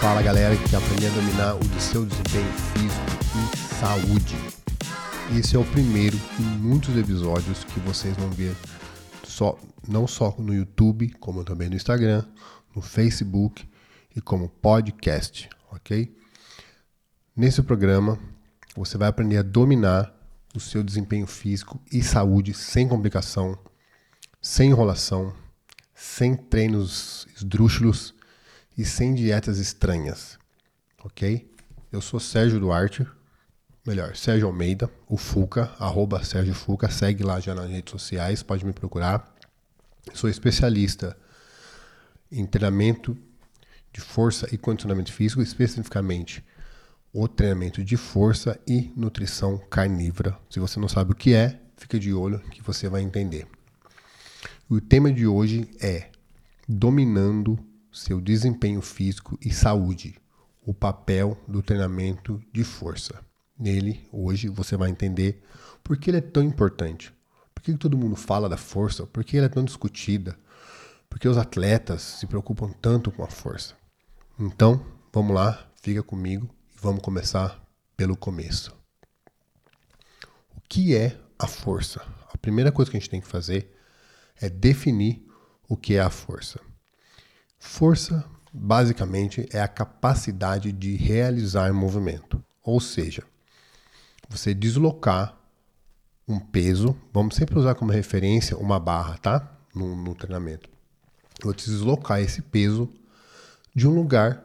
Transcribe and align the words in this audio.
Fala 0.00 0.22
galera 0.22 0.56
que 0.56 0.68
quer 0.68 0.76
aprender 0.76 1.06
a 1.06 1.10
dominar 1.10 1.54
o 1.56 1.80
seu 1.80 2.04
desempenho 2.04 2.52
físico 2.72 3.54
e 3.54 3.56
saúde. 3.74 4.36
Esse 5.38 5.56
é 5.56 5.58
o 5.58 5.64
primeiro 5.64 6.16
de 6.16 6.42
muitos 6.42 6.96
episódios 6.96 7.64
que 7.64 7.80
vocês 7.80 8.16
vão 8.16 8.30
ver 8.30 8.54
só, 9.24 9.58
não 9.88 10.06
só 10.06 10.34
no 10.38 10.54
YouTube, 10.54 11.08
como 11.20 11.42
também 11.42 11.68
no 11.68 11.76
Instagram, 11.76 12.24
no 12.76 12.82
Facebook 12.82 13.66
e 14.14 14.20
como 14.20 14.48
podcast, 14.48 15.48
ok? 15.72 16.14
Nesse 17.36 17.62
programa 17.62 18.18
você 18.76 18.98
vai 18.98 19.08
aprender 19.08 19.38
a 19.38 19.42
dominar 19.42 20.14
o 20.54 20.60
seu 20.60 20.82
desempenho 20.82 21.26
físico 21.26 21.80
e 21.90 22.02
saúde 22.02 22.54
sem 22.54 22.86
complicação, 22.86 23.58
sem 24.40 24.70
enrolação, 24.70 25.32
sem 25.94 26.34
treinos 26.36 27.26
esdrúxulos 27.36 28.14
e 28.76 28.84
sem 28.84 29.14
dietas 29.14 29.58
estranhas, 29.58 30.38
ok? 31.04 31.48
Eu 31.92 32.00
sou 32.00 32.18
Sérgio 32.18 32.58
Duarte, 32.58 33.06
melhor, 33.86 34.16
Sérgio 34.16 34.48
Almeida, 34.48 34.90
o 35.08 35.16
Fuca, 35.16 35.72
arroba 35.78 36.24
Sérgio 36.24 36.54
Fuca, 36.54 36.90
segue 36.90 37.22
lá 37.22 37.38
já 37.38 37.54
nas 37.54 37.70
redes 37.70 37.92
sociais, 37.92 38.42
pode 38.42 38.64
me 38.64 38.72
procurar. 38.72 39.32
Sou 40.12 40.28
especialista 40.28 41.16
em 42.30 42.44
treinamento 42.44 43.16
de 43.92 44.00
força 44.00 44.48
e 44.52 44.58
condicionamento 44.58 45.12
físico, 45.12 45.40
especificamente 45.40 46.44
o 47.12 47.28
treinamento 47.28 47.84
de 47.84 47.96
força 47.96 48.60
e 48.66 48.92
nutrição 48.96 49.56
carnívora. 49.70 50.36
Se 50.50 50.58
você 50.58 50.80
não 50.80 50.88
sabe 50.88 51.12
o 51.12 51.14
que 51.14 51.32
é, 51.32 51.60
fica 51.76 51.96
de 51.96 52.12
olho 52.12 52.40
que 52.50 52.60
você 52.60 52.88
vai 52.88 53.02
entender. 53.02 53.46
O 54.66 54.80
tema 54.80 55.12
de 55.12 55.26
hoje 55.26 55.68
é 55.78 56.10
dominando 56.66 57.58
seu 57.92 58.18
desempenho 58.18 58.80
físico 58.80 59.38
e 59.44 59.52
saúde, 59.52 60.18
o 60.64 60.72
papel 60.72 61.38
do 61.46 61.62
treinamento 61.62 62.42
de 62.50 62.64
força. 62.64 63.22
Nele, 63.58 64.08
hoje, 64.10 64.48
você 64.48 64.74
vai 64.74 64.88
entender 64.88 65.42
por 65.82 65.98
que 65.98 66.08
ele 66.08 66.16
é 66.16 66.22
tão 66.22 66.42
importante, 66.42 67.12
por 67.54 67.62
que 67.62 67.74
todo 67.74 67.98
mundo 67.98 68.16
fala 68.16 68.48
da 68.48 68.56
força, 68.56 69.06
por 69.06 69.22
que 69.22 69.36
ela 69.36 69.46
é 69.46 69.50
tão 69.50 69.62
discutida, 69.62 70.34
por 71.10 71.18
que 71.18 71.28
os 71.28 71.36
atletas 71.36 72.00
se 72.00 72.26
preocupam 72.26 72.72
tanto 72.80 73.12
com 73.12 73.22
a 73.22 73.28
força. 73.28 73.74
Então, 74.40 74.82
vamos 75.12 75.34
lá, 75.34 75.70
fica 75.82 76.02
comigo 76.02 76.48
e 76.74 76.80
vamos 76.80 77.02
começar 77.02 77.62
pelo 77.98 78.16
começo. 78.16 78.74
O 80.56 80.60
que 80.66 80.96
é 80.96 81.20
a 81.38 81.46
força? 81.46 82.00
A 82.32 82.38
primeira 82.38 82.72
coisa 82.72 82.90
que 82.90 82.96
a 82.96 83.00
gente 83.00 83.10
tem 83.10 83.20
que 83.20 83.28
fazer 83.28 83.73
é 84.40 84.48
definir 84.48 85.24
o 85.68 85.76
que 85.76 85.94
é 85.94 86.00
a 86.00 86.10
força. 86.10 86.60
Força, 87.58 88.24
basicamente, 88.52 89.48
é 89.52 89.60
a 89.60 89.68
capacidade 89.68 90.70
de 90.72 90.96
realizar 90.96 91.72
movimento. 91.72 92.42
Ou 92.62 92.80
seja, 92.80 93.22
você 94.28 94.54
deslocar 94.54 95.38
um 96.26 96.38
peso, 96.38 96.96
vamos 97.12 97.36
sempre 97.36 97.58
usar 97.58 97.74
como 97.74 97.92
referência 97.92 98.56
uma 98.56 98.80
barra, 98.80 99.18
tá? 99.18 99.58
No, 99.74 99.94
no 99.94 100.14
treinamento. 100.14 100.68
Vou 101.42 101.52
deslocar 101.52 102.20
esse 102.20 102.40
peso 102.40 102.88
de 103.74 103.86
um 103.86 103.94
lugar 103.94 104.42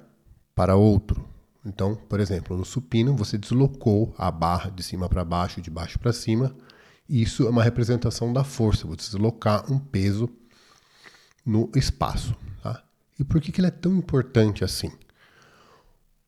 para 0.55 0.75
outro. 0.75 1.25
Então, 1.65 1.95
por 1.95 2.19
exemplo, 2.19 2.57
no 2.57 2.65
supino, 2.65 3.15
você 3.15 3.37
deslocou 3.37 4.13
a 4.17 4.31
barra 4.31 4.69
de 4.69 4.81
cima 4.81 5.07
para 5.07 5.23
baixo, 5.23 5.61
de 5.61 5.69
baixo 5.69 5.99
para 5.99 6.11
cima. 6.11 6.55
Isso 7.09 7.47
é 7.47 7.49
uma 7.49 7.63
representação 7.63 8.31
da 8.31 8.43
força, 8.43 8.85
você 8.85 9.09
deslocar 9.09 9.71
um 9.71 9.79
peso 9.79 10.29
no 11.43 11.71
espaço. 11.75 12.35
E 13.19 13.23
por 13.23 13.41
que, 13.41 13.51
que 13.51 13.59
ele 13.59 13.67
é 13.67 13.71
tão 13.71 13.97
importante 13.97 14.63
assim? 14.63 14.91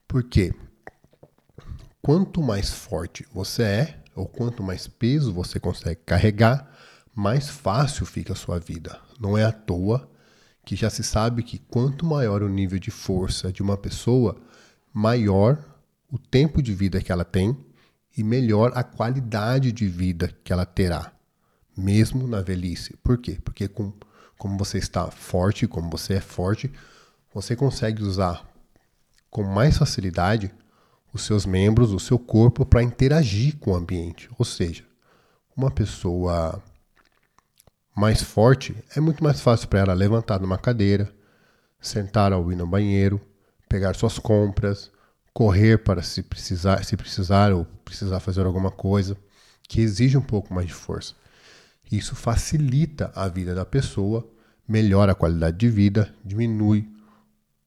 Porque 0.08 0.54
quanto 2.02 2.42
mais 2.42 2.70
forte 2.70 3.26
você 3.32 3.64
é, 3.64 4.04
ou 4.14 4.28
quanto 4.28 4.62
mais 4.62 4.88
peso 4.88 5.32
você 5.32 5.58
consegue 5.58 6.02
carregar, 6.06 6.70
mais 7.16 7.48
fácil 7.48 8.06
fica 8.06 8.34
a 8.34 8.36
sua 8.36 8.60
vida. 8.60 9.00
Não 9.20 9.38
é 9.38 9.46
à 9.46 9.54
toa 9.54 10.10
que 10.66 10.76
já 10.76 10.90
se 10.90 11.04
sabe 11.04 11.44
que 11.44 11.60
quanto 11.60 12.06
maior 12.06 12.44
o 12.44 12.50
nível 12.50 12.78
de 12.78 12.92
força 12.92 13.54
de 13.54 13.62
uma 13.62 13.78
pessoa, 13.78 14.36
maior 14.94 15.64
o 16.12 16.18
tempo 16.18 16.62
de 16.62 16.74
vida 16.74 17.02
que 17.02 17.12
ela 17.12 17.24
tem 17.24 17.58
e 18.18 18.24
melhor 18.24 18.72
a 18.76 18.84
qualidade 18.84 19.72
de 19.72 19.88
vida 19.88 20.34
que 20.44 20.52
ela 20.52 20.66
terá, 20.66 21.12
mesmo 21.76 22.28
na 22.28 22.42
velhice. 22.42 22.96
Por 22.98 23.18
quê? 23.18 23.38
Porque 23.44 23.68
com 23.68 23.94
como 24.42 24.58
você 24.58 24.80
está 24.80 25.12
forte, 25.12 25.68
como 25.68 25.88
você 25.92 26.16
é 26.16 26.20
forte, 26.20 26.72
você 27.32 27.56
consegue 27.56 28.02
usar 28.02 28.44
com 29.30 29.44
mais 29.44 29.78
facilidade 29.78 30.52
os 31.14 31.22
seus 31.22 31.46
membros, 31.46 31.92
o 31.92 32.00
seu 32.00 32.18
corpo 32.18 32.66
para 32.66 32.82
interagir 32.82 33.58
com 33.58 33.72
o 33.72 33.76
ambiente. 33.76 34.28
Ou 34.40 34.44
seja, 34.44 34.84
uma 35.56 35.70
pessoa 35.70 36.60
mais 37.96 38.24
forte 38.24 38.76
é 38.96 39.00
muito 39.00 39.24
mais 39.24 39.40
fácil 39.42 39.68
para 39.68 39.82
ela 39.82 39.94
levantar 39.94 40.40
numa 40.40 40.58
cadeira, 40.58 41.14
sentar 41.80 42.34
ao 42.34 42.52
ir 42.52 42.56
no 42.56 42.66
banheiro, 42.66 43.22
pegar 43.70 43.96
suas 43.96 44.18
compras, 44.18 44.92
correr 45.34 45.78
para 45.78 46.02
se 46.02 46.22
precisar, 46.22 46.84
se 46.84 46.98
precisar 46.98 47.54
ou 47.54 47.66
precisar 47.86 48.20
fazer 48.20 48.46
alguma 48.46 48.72
coisa 48.72 49.18
que 49.68 49.82
exige 49.82 50.18
um 50.18 50.22
pouco 50.22 50.54
mais 50.54 50.68
de 50.68 50.74
força. 50.74 51.16
Isso 51.92 52.16
facilita 52.16 53.12
a 53.16 53.28
vida 53.28 53.54
da 53.56 53.66
pessoa, 53.66 54.28
melhora 54.68 55.12
a 55.12 55.16
qualidade 55.16 55.58
de 55.58 55.70
vida, 55.70 56.14
diminui 56.24 56.88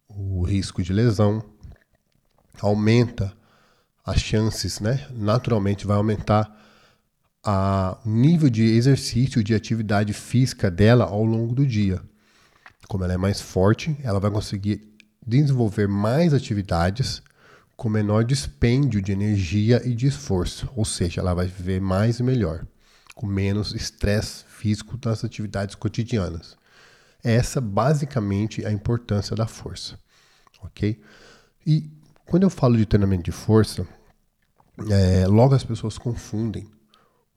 o 0.09 0.43
risco 0.43 0.83
de 0.83 0.93
lesão, 0.93 1.43
aumenta 2.61 3.33
as 4.05 4.21
chances, 4.21 4.81
né? 4.81 5.07
Naturalmente 5.11 5.87
vai 5.87 5.97
aumentar 5.97 6.61
o 7.47 8.09
nível 8.09 8.49
de 8.49 8.63
exercício, 8.63 9.45
de 9.45 9.55
atividade 9.55 10.13
física 10.13 10.71
dela 10.71 11.05
ao 11.05 11.25
longo 11.25 11.55
do 11.55 11.67
dia. 11.67 12.01
Como 12.89 13.05
ela 13.05 13.15
é 13.15 13.19
mais 13.19 13.41
forte, 13.41 13.97
ela 14.03 14.21
vai 14.21 14.31
conseguir 14.31 14.95
desenvolver 15.27 15.89
mais 15.89 16.33
atividades 16.33 17.23
com 17.77 17.89
menor 17.89 18.25
dispêndio 18.25 19.03
de 19.03 19.13
energia 19.13 19.83
e 19.85 19.95
de 19.95 20.07
esforço, 20.07 20.69
ou 20.77 20.85
seja, 20.85 21.21
ela 21.21 21.35
vai 21.35 21.47
viver 21.47 21.81
mais 21.81 22.19
e 22.19 22.23
melhor 22.23 22.67
com 23.15 23.27
menos 23.27 23.75
estresse 23.75 24.45
físico 24.45 24.99
nas 25.05 25.25
atividades 25.25 25.75
cotidianas. 25.75 26.57
Essa 27.23 27.61
basicamente 27.61 28.65
é 28.65 28.69
a 28.69 28.73
importância 28.73 29.37
da 29.37 29.47
força, 29.47 29.99
ok? 30.63 31.01
E 31.67 31.91
quando 32.27 32.43
eu 32.43 32.51
falo 32.51 32.77
de 32.77 32.85
treinamento 32.85 33.23
de 33.23 33.33
força, 33.33 33.87
é, 34.91 35.27
logo 35.27 35.55
as 35.55 35.65
pessoas 35.65 35.97
confundem 35.97 36.69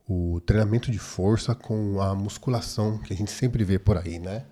o 0.10 0.42
treinamento 0.46 0.92
de 0.92 1.00
força 1.00 1.54
com 1.54 2.02
a 2.02 2.16
musculação 2.16 2.98
que 2.98 3.14
a 3.14 3.16
gente 3.16 3.32
sempre 3.32 3.64
vê 3.64 3.78
por 3.78 3.98
aí, 3.98 4.20
né? 4.20 4.46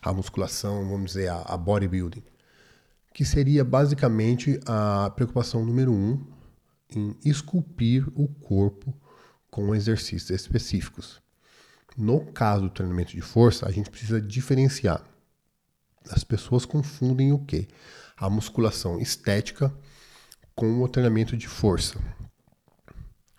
A 0.00 0.12
musculação, 0.12 0.88
vamos 0.88 1.12
dizer, 1.12 1.28
a, 1.28 1.42
a 1.42 1.56
bodybuilding, 1.56 2.24
que 3.12 3.24
seria 3.24 3.64
basicamente 3.64 4.58
a 4.66 5.10
preocupação 5.10 5.64
número 5.64 5.92
um 5.92 6.24
em 6.90 7.16
esculpir 7.24 8.08
o 8.14 8.28
corpo 8.28 8.94
com 9.50 9.74
exercícios 9.74 10.30
específicos. 10.30 11.20
No 11.96 12.24
caso 12.32 12.62
do 12.62 12.70
treinamento 12.70 13.12
de 13.12 13.20
força, 13.20 13.68
a 13.68 13.70
gente 13.70 13.90
precisa 13.90 14.20
diferenciar. 14.20 15.04
As 16.10 16.24
pessoas 16.24 16.64
confundem 16.64 17.32
o 17.32 17.38
que? 17.38 17.68
A 18.16 18.30
musculação 18.30 18.98
estética 18.98 19.72
com 20.54 20.82
o 20.82 20.88
treinamento 20.88 21.36
de 21.36 21.48
força. 21.48 21.98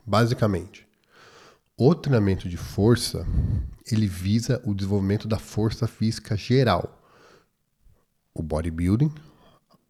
Basicamente, 0.05 0.87
o 1.77 1.95
treinamento 1.95 2.47
de 2.47 2.57
força 2.57 3.25
ele 3.91 4.07
visa 4.07 4.61
o 4.63 4.73
desenvolvimento 4.73 5.27
da 5.27 5.39
força 5.39 5.87
física 5.87 6.37
geral. 6.37 7.01
O 8.33 8.43
bodybuilding, 8.43 9.11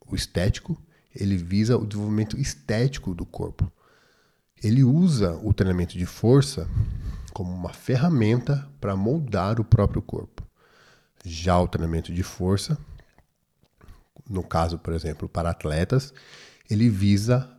o 0.08 0.16
estético, 0.16 0.82
ele 1.16 1.38
visa 1.38 1.78
o 1.78 1.86
desenvolvimento 1.86 2.40
estético 2.40 3.14
do 3.14 3.26
corpo 3.26 3.72
ele 4.64 4.84
usa 4.84 5.38
o 5.44 5.54
treinamento 5.54 5.98
de 5.98 6.06
força 6.06 6.68
como 7.34 7.54
uma 7.54 7.74
ferramenta 7.74 8.68
para 8.80 8.96
moldar 8.96 9.60
o 9.60 9.66
próprio 9.66 10.02
corpo. 10.02 10.42
Já 11.26 11.60
o 11.60 11.68
treinamento 11.68 12.14
de 12.14 12.24
força, 12.24 12.78
no 14.30 14.42
caso, 14.42 14.78
por 14.78 14.94
exemplo, 14.94 15.28
para 15.28 15.50
atletas, 15.50 16.14
ele 16.70 16.90
visa 16.90 17.50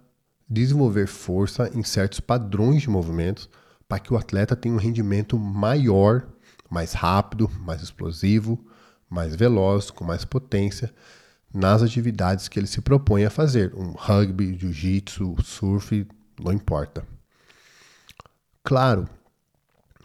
desenvolver 0.49 1.06
força 1.06 1.70
em 1.75 1.82
certos 1.82 2.20
padrões 2.20 2.82
de 2.82 2.91
movimentos 2.91 3.50
para 3.87 3.99
que 3.99 4.12
o 4.12 4.17
atleta 4.17 4.56
tenha 4.56 4.75
um 4.75 4.79
rendimento 4.79 5.38
maior, 5.38 6.26
mais 6.70 6.94
rápido, 6.94 7.50
mais 7.61 7.82
explosivo, 7.82 8.64
mais 9.11 9.35
veloz, 9.35 9.91
com 9.91 10.05
mais 10.05 10.25
potência 10.25 10.93
nas 11.55 11.83
atividades 11.83 12.49
que 12.49 12.59
ele 12.59 12.67
se 12.67 12.81
propõe 12.81 13.25
a 13.25 13.31
fazer, 13.31 13.73
um 13.77 13.93
rugby, 13.93 14.59
jiu-jitsu, 14.59 15.37
surf, 15.41 16.05
não 16.43 16.53
importa. 16.53 17.06
Claro, 18.65 19.09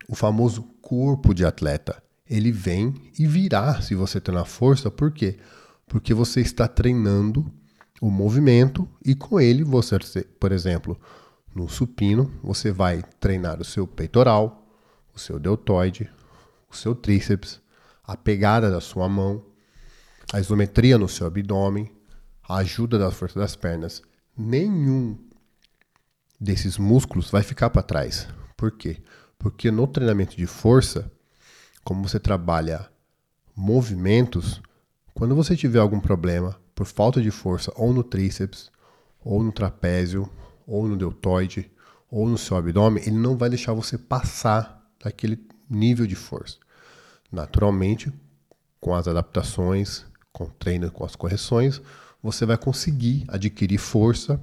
o 0.07 0.13
famoso 0.13 0.61
corpo 0.79 1.33
de 1.33 1.43
atleta, 1.43 2.03
ele 2.29 2.51
vem 2.51 2.93
e 3.17 3.25
virá 3.25 3.81
se 3.81 3.95
você 3.95 4.21
treinar 4.21 4.45
força. 4.45 4.91
Por 4.91 5.11
quê? 5.11 5.39
Porque 5.87 6.13
você 6.13 6.39
está 6.41 6.67
treinando 6.67 7.51
o 7.99 8.11
movimento 8.11 8.87
e 9.03 9.15
com 9.15 9.39
ele 9.39 9.63
você, 9.63 9.97
por 10.39 10.51
exemplo, 10.51 10.99
no 11.55 11.67
supino, 11.67 12.31
você 12.43 12.71
vai 12.71 13.03
treinar 13.19 13.59
o 13.59 13.65
seu 13.65 13.87
peitoral, 13.87 14.67
o 15.15 15.19
seu 15.19 15.39
deltoide, 15.39 16.09
o 16.71 16.75
seu 16.75 16.93
tríceps, 16.93 17.59
a 18.03 18.15
pegada 18.15 18.69
da 18.69 18.79
sua 18.79 19.09
mão, 19.09 19.43
a 20.31 20.39
isometria 20.39 20.97
no 20.97 21.07
seu 21.07 21.27
abdômen, 21.27 21.91
a 22.47 22.57
ajuda 22.57 22.97
da 22.97 23.11
força 23.11 23.39
das 23.39 23.55
pernas. 23.55 24.01
Nenhum 24.37 25.17
desses 26.39 26.77
músculos 26.77 27.29
vai 27.29 27.41
ficar 27.41 27.69
para 27.69 27.81
trás. 27.81 28.27
Por 28.55 28.71
quê? 28.71 29.01
Porque 29.37 29.71
no 29.71 29.87
treinamento 29.87 30.35
de 30.35 30.45
força, 30.45 31.11
como 31.83 32.07
você 32.07 32.19
trabalha 32.19 32.89
movimentos, 33.55 34.61
quando 35.13 35.35
você 35.35 35.55
tiver 35.55 35.79
algum 35.79 35.99
problema 35.99 36.59
por 36.75 36.85
falta 36.85 37.21
de 37.21 37.31
força 37.31 37.73
ou 37.75 37.91
no 37.91 38.03
tríceps, 38.03 38.71
ou 39.21 39.43
no 39.43 39.51
trapézio, 39.51 40.29
ou 40.65 40.87
no 40.87 40.95
deltoide, 40.95 41.69
ou 42.09 42.27
no 42.27 42.37
seu 42.37 42.55
abdômen, 42.55 43.03
ele 43.03 43.17
não 43.17 43.37
vai 43.37 43.49
deixar 43.49 43.73
você 43.73 43.97
passar 43.97 44.89
daquele 45.03 45.45
nível 45.69 46.07
de 46.07 46.15
força. 46.15 46.57
Naturalmente, 47.31 48.11
com 48.79 48.95
as 48.95 49.07
adaptações, 49.07 50.05
com 50.31 50.45
treino, 50.45 50.91
com 50.91 51.05
as 51.05 51.15
correções, 51.15 51.81
você 52.21 52.45
vai 52.45 52.57
conseguir 52.57 53.25
adquirir 53.27 53.77
força. 53.77 54.39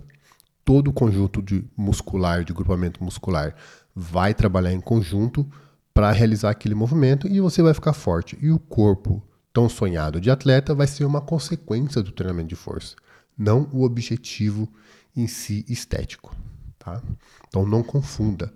Todo 0.65 0.89
o 0.89 0.93
conjunto 0.93 1.41
de 1.41 1.65
muscular, 1.77 2.43
de 2.43 2.53
grupamento 2.53 3.03
muscular, 3.03 3.55
vai 3.95 4.35
trabalhar 4.35 4.73
em 4.73 4.81
conjunto 4.81 5.49
para 5.95 6.11
realizar 6.11 6.51
aquele 6.51 6.75
movimento 6.75 7.29
e 7.29 7.41
você 7.41 7.63
vai 7.63 7.73
ficar 7.73 7.93
forte. 7.93 8.37
E 8.43 8.51
o 8.51 8.59
corpo 8.59 9.23
tão 9.53 9.69
sonhado 9.69 10.21
de 10.21 10.31
atleta 10.31 10.75
vai 10.75 10.87
ser 10.87 11.05
uma 11.05 11.21
consequência 11.21 12.03
do 12.03 12.13
treinamento 12.13 12.49
de 12.49 12.57
força, 12.57 12.95
não 13.39 13.71
o 13.73 13.85
objetivo 13.85 14.69
em 15.17 15.27
si 15.27 15.65
estético. 15.69 16.37
Tá? 16.79 17.03
Então 17.49 17.65
não 17.65 17.83
confunda 17.83 18.53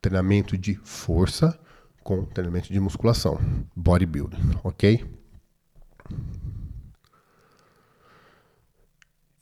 treinamento 0.00 0.58
de 0.58 0.74
força 0.82 1.56
com 2.02 2.24
treinamento 2.24 2.72
de 2.72 2.80
musculação, 2.80 3.38
bodybuilding, 3.76 4.58
ok? 4.64 5.06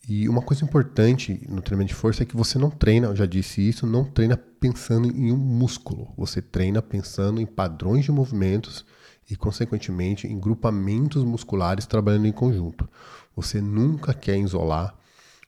E 0.09 0.27
uma 0.27 0.41
coisa 0.41 0.65
importante 0.65 1.45
no 1.47 1.61
treinamento 1.61 1.93
de 1.93 1.99
força 1.99 2.23
é 2.23 2.25
que 2.25 2.35
você 2.35 2.57
não 2.57 2.69
treina, 2.71 3.07
eu 3.07 3.15
já 3.15 3.25
disse 3.25 3.61
isso, 3.61 3.85
não 3.85 4.03
treina 4.03 4.35
pensando 4.35 5.07
em 5.07 5.31
um 5.31 5.37
músculo. 5.37 6.11
Você 6.17 6.41
treina 6.41 6.81
pensando 6.81 7.39
em 7.39 7.45
padrões 7.45 8.05
de 8.05 8.11
movimentos 8.11 8.85
e, 9.29 9.35
consequentemente, 9.35 10.27
em 10.27 10.39
grupamentos 10.39 11.23
musculares 11.23 11.85
trabalhando 11.85 12.25
em 12.25 12.31
conjunto. 12.31 12.89
Você 13.35 13.61
nunca 13.61 14.13
quer 14.13 14.37
isolar 14.39 14.95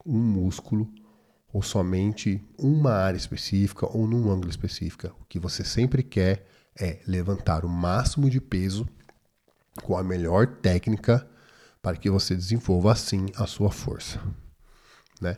um 0.06 0.20
músculo 0.20 0.88
ou 1.52 1.62
somente 1.62 2.44
uma 2.58 2.92
área 2.92 3.18
específica 3.18 3.86
ou 3.86 4.08
num 4.08 4.32
ângulo 4.32 4.50
específico. 4.50 5.08
O 5.20 5.26
que 5.26 5.40
você 5.40 5.64
sempre 5.64 6.04
quer 6.04 6.46
é 6.80 7.00
levantar 7.08 7.66
o 7.66 7.70
máximo 7.70 8.30
de 8.30 8.40
peso 8.40 8.88
com 9.84 9.98
a 9.98 10.04
melhor 10.04 10.48
técnica 10.48 11.28
para 11.82 11.98
que 11.98 12.10
você 12.10 12.36
desenvolva 12.36 12.92
assim 12.92 13.26
a 13.36 13.46
sua 13.46 13.70
força. 13.70 14.20
Né? 15.24 15.38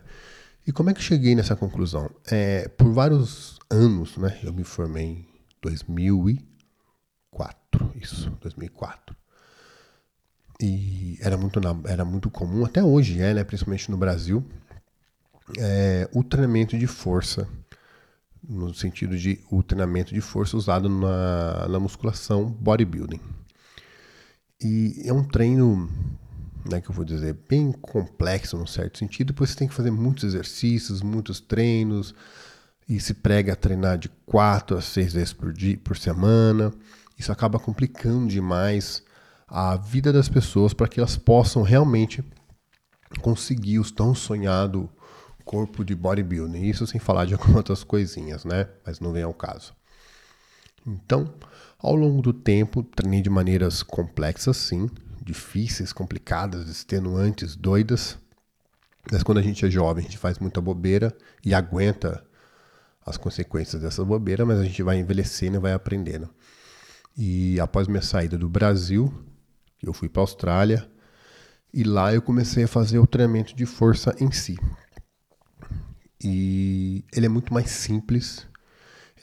E 0.66 0.72
como 0.72 0.90
é 0.90 0.94
que 0.94 1.00
cheguei 1.00 1.34
nessa 1.34 1.56
conclusão? 1.56 2.10
É, 2.26 2.68
por 2.68 2.92
vários 2.92 3.58
anos, 3.70 4.16
né, 4.16 4.38
eu 4.42 4.52
me 4.52 4.64
formei 4.64 5.04
em 5.04 5.24
2004, 5.62 7.92
isso, 7.94 8.30
2004. 8.40 9.16
E 10.60 11.18
era 11.20 11.36
muito, 11.36 11.60
era 11.86 12.04
muito 12.04 12.28
comum, 12.30 12.64
até 12.64 12.82
hoje 12.82 13.20
é, 13.20 13.32
né, 13.32 13.44
principalmente 13.44 13.88
no 13.90 13.96
Brasil, 13.96 14.44
é, 15.58 16.08
o 16.12 16.24
treinamento 16.24 16.76
de 16.76 16.86
força, 16.86 17.48
no 18.42 18.74
sentido 18.74 19.16
de 19.16 19.40
o 19.50 19.62
treinamento 19.62 20.14
de 20.14 20.20
força 20.20 20.56
usado 20.56 20.88
na, 20.88 21.68
na 21.68 21.78
musculação 21.78 22.46
bodybuilding. 22.46 23.20
E 24.60 25.02
é 25.04 25.12
um 25.12 25.22
treino, 25.22 25.88
né, 26.68 26.80
que 26.80 26.90
eu 26.90 26.94
vou 26.94 27.04
dizer, 27.04 27.36
bem 27.48 27.72
complexo 27.72 28.56
num 28.56 28.66
certo 28.66 28.98
sentido, 28.98 29.32
pois 29.32 29.50
você 29.50 29.56
tem 29.56 29.68
que 29.68 29.74
fazer 29.74 29.90
muitos 29.90 30.24
exercícios, 30.24 31.02
muitos 31.02 31.40
treinos, 31.40 32.14
e 32.88 33.00
se 33.00 33.14
prega 33.14 33.52
a 33.52 33.56
treinar 33.56 33.98
de 33.98 34.08
quatro 34.24 34.76
a 34.76 34.82
seis 34.82 35.12
vezes 35.12 35.32
por, 35.32 35.52
dia, 35.52 35.76
por 35.78 35.96
semana. 35.96 36.72
Isso 37.18 37.32
acaba 37.32 37.58
complicando 37.58 38.28
demais 38.28 39.02
a 39.48 39.76
vida 39.76 40.12
das 40.12 40.28
pessoas 40.28 40.72
para 40.72 40.88
que 40.88 41.00
elas 41.00 41.16
possam 41.16 41.62
realmente 41.62 42.24
conseguir 43.20 43.78
os 43.78 43.90
tão 43.90 44.14
sonhado 44.14 44.88
corpo 45.44 45.84
de 45.84 45.94
bodybuilding. 45.94 46.64
Isso 46.64 46.86
sem 46.86 47.00
falar 47.00 47.24
de 47.24 47.32
algumas 47.34 47.56
outras 47.56 47.84
coisinhas, 47.84 48.44
né? 48.44 48.68
Mas 48.84 49.00
não 49.00 49.12
vem 49.12 49.22
ao 49.22 49.34
caso. 49.34 49.72
Então, 50.86 51.32
ao 51.78 51.96
longo 51.96 52.22
do 52.22 52.32
tempo, 52.32 52.82
treinei 52.82 53.20
de 53.20 53.30
maneiras 53.30 53.82
complexas, 53.82 54.56
sim, 54.56 54.88
difíceis, 55.26 55.92
complicadas, 55.92 56.68
extenuantes, 56.68 57.56
doidas. 57.56 58.16
Mas 59.10 59.22
quando 59.22 59.38
a 59.38 59.42
gente 59.42 59.66
é 59.66 59.70
jovem, 59.70 60.04
a 60.04 60.06
gente 60.06 60.18
faz 60.18 60.38
muita 60.38 60.60
bobeira 60.60 61.14
e 61.44 61.52
aguenta 61.52 62.24
as 63.04 63.16
consequências 63.16 63.82
dessa 63.82 64.04
bobeira, 64.04 64.46
mas 64.46 64.58
a 64.58 64.64
gente 64.64 64.82
vai 64.82 64.98
envelhecendo 64.98 65.56
e 65.56 65.60
vai 65.60 65.72
aprendendo. 65.72 66.28
E 67.16 67.58
após 67.60 67.88
minha 67.88 68.02
saída 68.02 68.38
do 68.38 68.48
Brasil, 68.48 69.12
eu 69.82 69.92
fui 69.92 70.08
para 70.08 70.22
a 70.22 70.24
Austrália 70.24 70.90
e 71.72 71.82
lá 71.82 72.14
eu 72.14 72.22
comecei 72.22 72.64
a 72.64 72.68
fazer 72.68 72.98
o 72.98 73.06
treinamento 73.06 73.54
de 73.54 73.66
força 73.66 74.14
em 74.20 74.30
si. 74.30 74.56
E 76.22 77.04
ele 77.12 77.26
é 77.26 77.28
muito 77.28 77.52
mais 77.52 77.70
simples, 77.70 78.46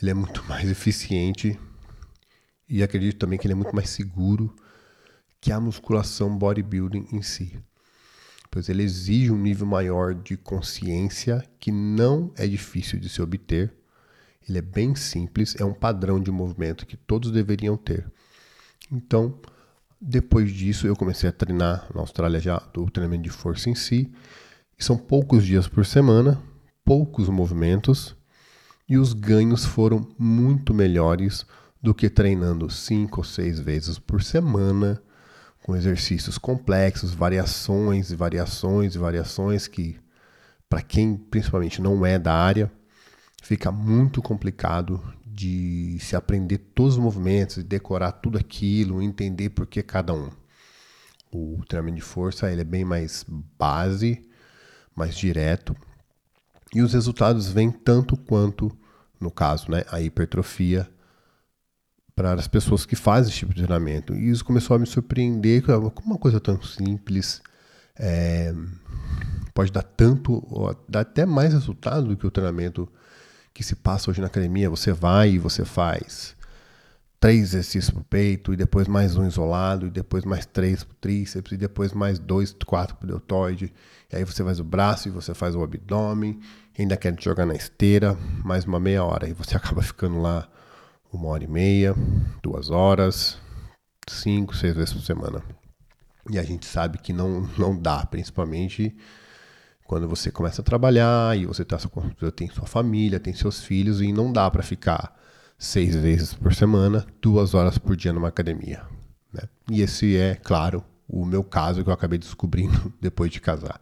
ele 0.00 0.10
é 0.10 0.14
muito 0.14 0.44
mais 0.48 0.68
eficiente 0.70 1.58
e 2.68 2.82
acredito 2.82 3.18
também 3.18 3.38
que 3.38 3.46
ele 3.46 3.52
é 3.52 3.56
muito 3.56 3.74
mais 3.74 3.90
seguro 3.90 4.54
que 5.44 5.52
a 5.52 5.60
musculação 5.60 6.34
bodybuilding 6.38 7.06
em 7.12 7.20
si. 7.20 7.60
Pois 8.50 8.70
ele 8.70 8.82
exige 8.82 9.30
um 9.30 9.36
nível 9.36 9.66
maior 9.66 10.14
de 10.14 10.38
consciência 10.38 11.44
que 11.60 11.70
não 11.70 12.32
é 12.38 12.46
difícil 12.46 12.98
de 12.98 13.10
se 13.10 13.20
obter. 13.20 13.70
Ele 14.48 14.56
é 14.56 14.62
bem 14.62 14.94
simples, 14.94 15.54
é 15.60 15.62
um 15.62 15.74
padrão 15.74 16.18
de 16.18 16.30
movimento 16.30 16.86
que 16.86 16.96
todos 16.96 17.30
deveriam 17.30 17.76
ter. 17.76 18.10
Então, 18.90 19.38
depois 20.00 20.50
disso, 20.50 20.86
eu 20.86 20.96
comecei 20.96 21.28
a 21.28 21.32
treinar 21.32 21.90
na 21.94 22.00
Austrália 22.00 22.40
já 22.40 22.56
do 22.72 22.88
treinamento 22.88 23.24
de 23.24 23.30
força 23.30 23.68
em 23.68 23.74
si. 23.74 24.10
São 24.78 24.96
poucos 24.96 25.44
dias 25.44 25.68
por 25.68 25.84
semana, 25.84 26.42
poucos 26.82 27.28
movimentos 27.28 28.16
e 28.88 28.96
os 28.96 29.12
ganhos 29.12 29.66
foram 29.66 30.08
muito 30.18 30.72
melhores 30.72 31.44
do 31.82 31.92
que 31.92 32.08
treinando 32.08 32.70
cinco 32.70 33.20
ou 33.20 33.24
seis 33.24 33.60
vezes 33.60 33.98
por 33.98 34.22
semana, 34.22 35.02
com 35.64 35.74
exercícios 35.74 36.36
complexos, 36.36 37.14
variações 37.14 38.10
e 38.10 38.14
variações 38.14 38.94
e 38.94 38.98
variações 38.98 39.66
que, 39.66 39.98
para 40.68 40.82
quem 40.82 41.16
principalmente 41.16 41.80
não 41.80 42.04
é 42.04 42.18
da 42.18 42.34
área, 42.34 42.70
fica 43.42 43.72
muito 43.72 44.20
complicado 44.20 45.02
de 45.24 45.96
se 46.00 46.14
aprender 46.14 46.58
todos 46.58 46.98
os 46.98 47.02
movimentos, 47.02 47.64
decorar 47.64 48.12
tudo 48.12 48.36
aquilo, 48.36 49.00
entender 49.00 49.48
por 49.48 49.66
que 49.66 49.82
cada 49.82 50.12
um. 50.12 50.28
O 51.32 51.64
treinamento 51.66 51.96
de 51.96 52.02
força 52.02 52.52
ele 52.52 52.60
é 52.60 52.64
bem 52.64 52.84
mais 52.84 53.24
base, 53.58 54.22
mais 54.94 55.16
direto, 55.16 55.74
e 56.74 56.82
os 56.82 56.92
resultados 56.92 57.48
vêm 57.48 57.70
tanto 57.70 58.18
quanto, 58.18 58.70
no 59.18 59.30
caso, 59.30 59.70
né, 59.70 59.82
a 59.90 59.98
hipertrofia 59.98 60.86
para 62.14 62.34
as 62.34 62.46
pessoas 62.46 62.86
que 62.86 62.94
fazem 62.94 63.30
esse 63.30 63.38
tipo 63.38 63.52
de 63.52 63.62
treinamento. 63.62 64.14
E 64.14 64.30
isso 64.30 64.44
começou 64.44 64.76
a 64.76 64.78
me 64.78 64.86
surpreender 64.86 65.62
como 65.62 65.92
uma 66.06 66.18
coisa 66.18 66.40
tão 66.40 66.60
simples 66.62 67.42
é, 67.96 68.52
pode 69.52 69.70
dar 69.70 69.82
tanto, 69.82 70.42
dar 70.88 71.00
até 71.00 71.24
mais 71.24 71.52
resultado 71.52 72.08
do 72.08 72.16
que 72.16 72.26
o 72.26 72.30
treinamento 72.30 72.88
que 73.52 73.62
se 73.62 73.76
passa 73.76 74.10
hoje 74.10 74.20
na 74.20 74.26
academia. 74.26 74.68
Você 74.68 74.92
vai 74.92 75.30
e 75.30 75.38
você 75.38 75.64
faz 75.64 76.34
três 77.20 77.54
exercícios 77.54 77.90
para 77.90 78.00
o 78.00 78.04
peito, 78.04 78.52
e 78.52 78.56
depois 78.56 78.86
mais 78.86 79.16
um 79.16 79.26
isolado, 79.26 79.86
e 79.86 79.90
depois 79.90 80.24
mais 80.24 80.44
três 80.44 80.84
para 80.84 80.92
o 80.92 80.96
tríceps, 80.96 81.52
e 81.52 81.56
depois 81.56 81.92
mais 81.94 82.18
dois, 82.18 82.54
quatro 82.66 82.96
para 82.96 83.06
o 83.06 83.08
deltoide. 83.08 83.72
E 84.12 84.16
aí 84.16 84.24
você 84.24 84.44
faz 84.44 84.60
o 84.60 84.64
braço 84.64 85.08
e 85.08 85.10
você 85.10 85.32
faz 85.32 85.54
o 85.54 85.62
abdômen, 85.62 86.38
ainda 86.78 86.98
quer 86.98 87.16
jogar 87.18 87.46
na 87.46 87.54
esteira, 87.54 88.14
mais 88.44 88.66
uma 88.66 88.78
meia 88.78 89.02
hora. 89.04 89.26
E 89.28 89.32
você 89.32 89.56
acaba 89.56 89.80
ficando 89.82 90.20
lá 90.20 90.46
uma 91.16 91.28
hora 91.28 91.44
e 91.44 91.48
meia, 91.48 91.94
duas 92.42 92.70
horas, 92.70 93.38
cinco, 94.08 94.54
seis 94.54 94.74
vezes 94.74 94.92
por 94.92 95.02
semana. 95.02 95.42
E 96.30 96.38
a 96.38 96.42
gente 96.42 96.66
sabe 96.66 96.98
que 96.98 97.12
não, 97.12 97.48
não 97.58 97.76
dá, 97.76 98.04
principalmente 98.06 98.96
quando 99.86 100.08
você 100.08 100.30
começa 100.30 100.62
a 100.62 100.64
trabalhar 100.64 101.36
e 101.36 101.46
você 101.46 101.64
tá, 101.64 101.78
tem 102.34 102.48
sua 102.48 102.66
família, 102.66 103.20
tem 103.20 103.34
seus 103.34 103.62
filhos, 103.62 104.00
e 104.00 104.12
não 104.12 104.32
dá 104.32 104.50
para 104.50 104.62
ficar 104.62 105.14
seis 105.58 105.94
vezes 105.94 106.34
por 106.34 106.54
semana, 106.54 107.06
duas 107.20 107.54
horas 107.54 107.78
por 107.78 107.94
dia 107.94 108.12
numa 108.12 108.28
academia. 108.28 108.82
Né? 109.32 109.42
E 109.70 109.82
esse 109.82 110.16
é, 110.16 110.34
claro, 110.34 110.82
o 111.06 111.24
meu 111.24 111.44
caso 111.44 111.84
que 111.84 111.90
eu 111.90 111.94
acabei 111.94 112.18
descobrindo 112.18 112.92
depois 113.00 113.30
de 113.30 113.40
casar. 113.40 113.80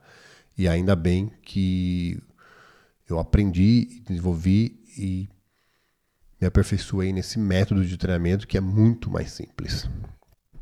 E 0.58 0.68
ainda 0.68 0.94
bem 0.96 1.30
que 1.42 2.20
eu 3.08 3.18
aprendi, 3.18 4.02
desenvolvi 4.06 4.80
e 4.98 5.28
me 6.42 6.48
aperfeiçoei 6.48 7.12
nesse 7.12 7.38
método 7.38 7.84
de 7.84 7.96
treinamento 7.96 8.48
que 8.48 8.58
é 8.58 8.60
muito 8.60 9.08
mais 9.08 9.30
simples. 9.30 9.88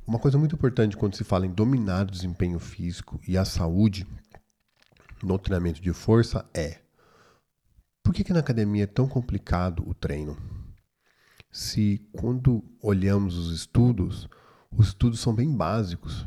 Uma 0.06 0.18
coisa 0.18 0.37
muito 0.37 0.54
importante 0.54 0.94
quando 0.94 1.16
se 1.16 1.25
fala 1.25 1.46
em 1.46 1.50
dominar 1.50 2.02
o 2.02 2.10
desempenho 2.10 2.58
físico 2.58 3.18
e 3.26 3.38
a 3.38 3.46
saúde 3.46 4.06
no 5.22 5.38
treinamento 5.38 5.80
de 5.80 5.90
força 5.94 6.44
é 6.52 6.80
por 8.02 8.12
que, 8.12 8.22
que 8.22 8.32
na 8.34 8.40
academia 8.40 8.84
é 8.84 8.87
tão 8.87 9.08
complicado 9.08 9.82
o 9.88 9.94
treino? 9.94 10.37
Se 11.50 12.06
quando 12.12 12.62
olhamos 12.82 13.38
os 13.38 13.50
estudos, 13.50 14.28
os 14.70 14.88
estudos 14.88 15.18
são 15.18 15.34
bem 15.34 15.50
básicos. 15.50 16.26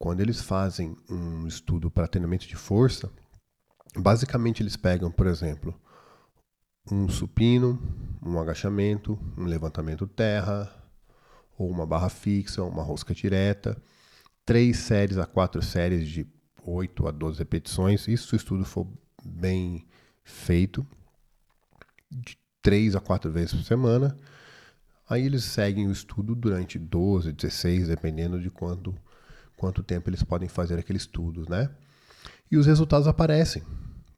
Quando 0.00 0.18
eles 0.18 0.40
fazem 0.40 0.96
um 1.08 1.46
estudo 1.46 1.92
para 1.92 2.08
treinamento 2.08 2.48
de 2.48 2.56
força, 2.56 3.08
basicamente 3.96 4.64
eles 4.64 4.76
pegam, 4.76 5.12
por 5.12 5.28
exemplo, 5.28 5.80
um 6.90 7.08
supino, 7.08 7.80
um 8.22 8.38
agachamento, 8.38 9.18
um 9.36 9.44
levantamento 9.44 10.06
terra, 10.06 10.70
ou 11.56 11.70
uma 11.70 11.86
barra 11.86 12.08
fixa, 12.08 12.62
uma 12.62 12.82
rosca 12.82 13.14
direta, 13.14 13.76
três 14.44 14.78
séries 14.78 15.18
a 15.18 15.26
quatro 15.26 15.60
séries 15.62 16.08
de 16.08 16.26
8 16.64 17.08
a 17.08 17.10
12 17.10 17.38
repetições. 17.38 18.06
Isso 18.06 18.28
se 18.28 18.34
o 18.34 18.36
estudo 18.36 18.64
for 18.64 18.86
bem 19.24 19.86
feito, 20.22 20.86
de 22.10 22.38
3 22.62 22.96
a 22.96 23.00
4 23.00 23.30
vezes 23.30 23.54
por 23.54 23.64
semana. 23.64 24.16
Aí 25.08 25.24
eles 25.24 25.44
seguem 25.44 25.88
o 25.88 25.92
estudo 25.92 26.34
durante 26.34 26.78
12, 26.78 27.32
16, 27.32 27.88
dependendo 27.88 28.40
de 28.40 28.50
quanto, 28.50 28.94
quanto 29.56 29.82
tempo 29.82 30.10
eles 30.10 30.22
podem 30.22 30.48
fazer 30.48 30.78
aquele 30.78 30.98
estudo, 30.98 31.48
né? 31.48 31.70
E 32.50 32.56
os 32.56 32.66
resultados 32.66 33.08
aparecem. 33.08 33.62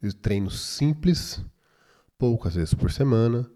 Os 0.03 0.15
treinos 0.15 0.61
simples, 0.61 1.45
poucas 2.21 2.55
vezes 2.55 2.75
por 2.75 2.93
semana, 2.93 3.51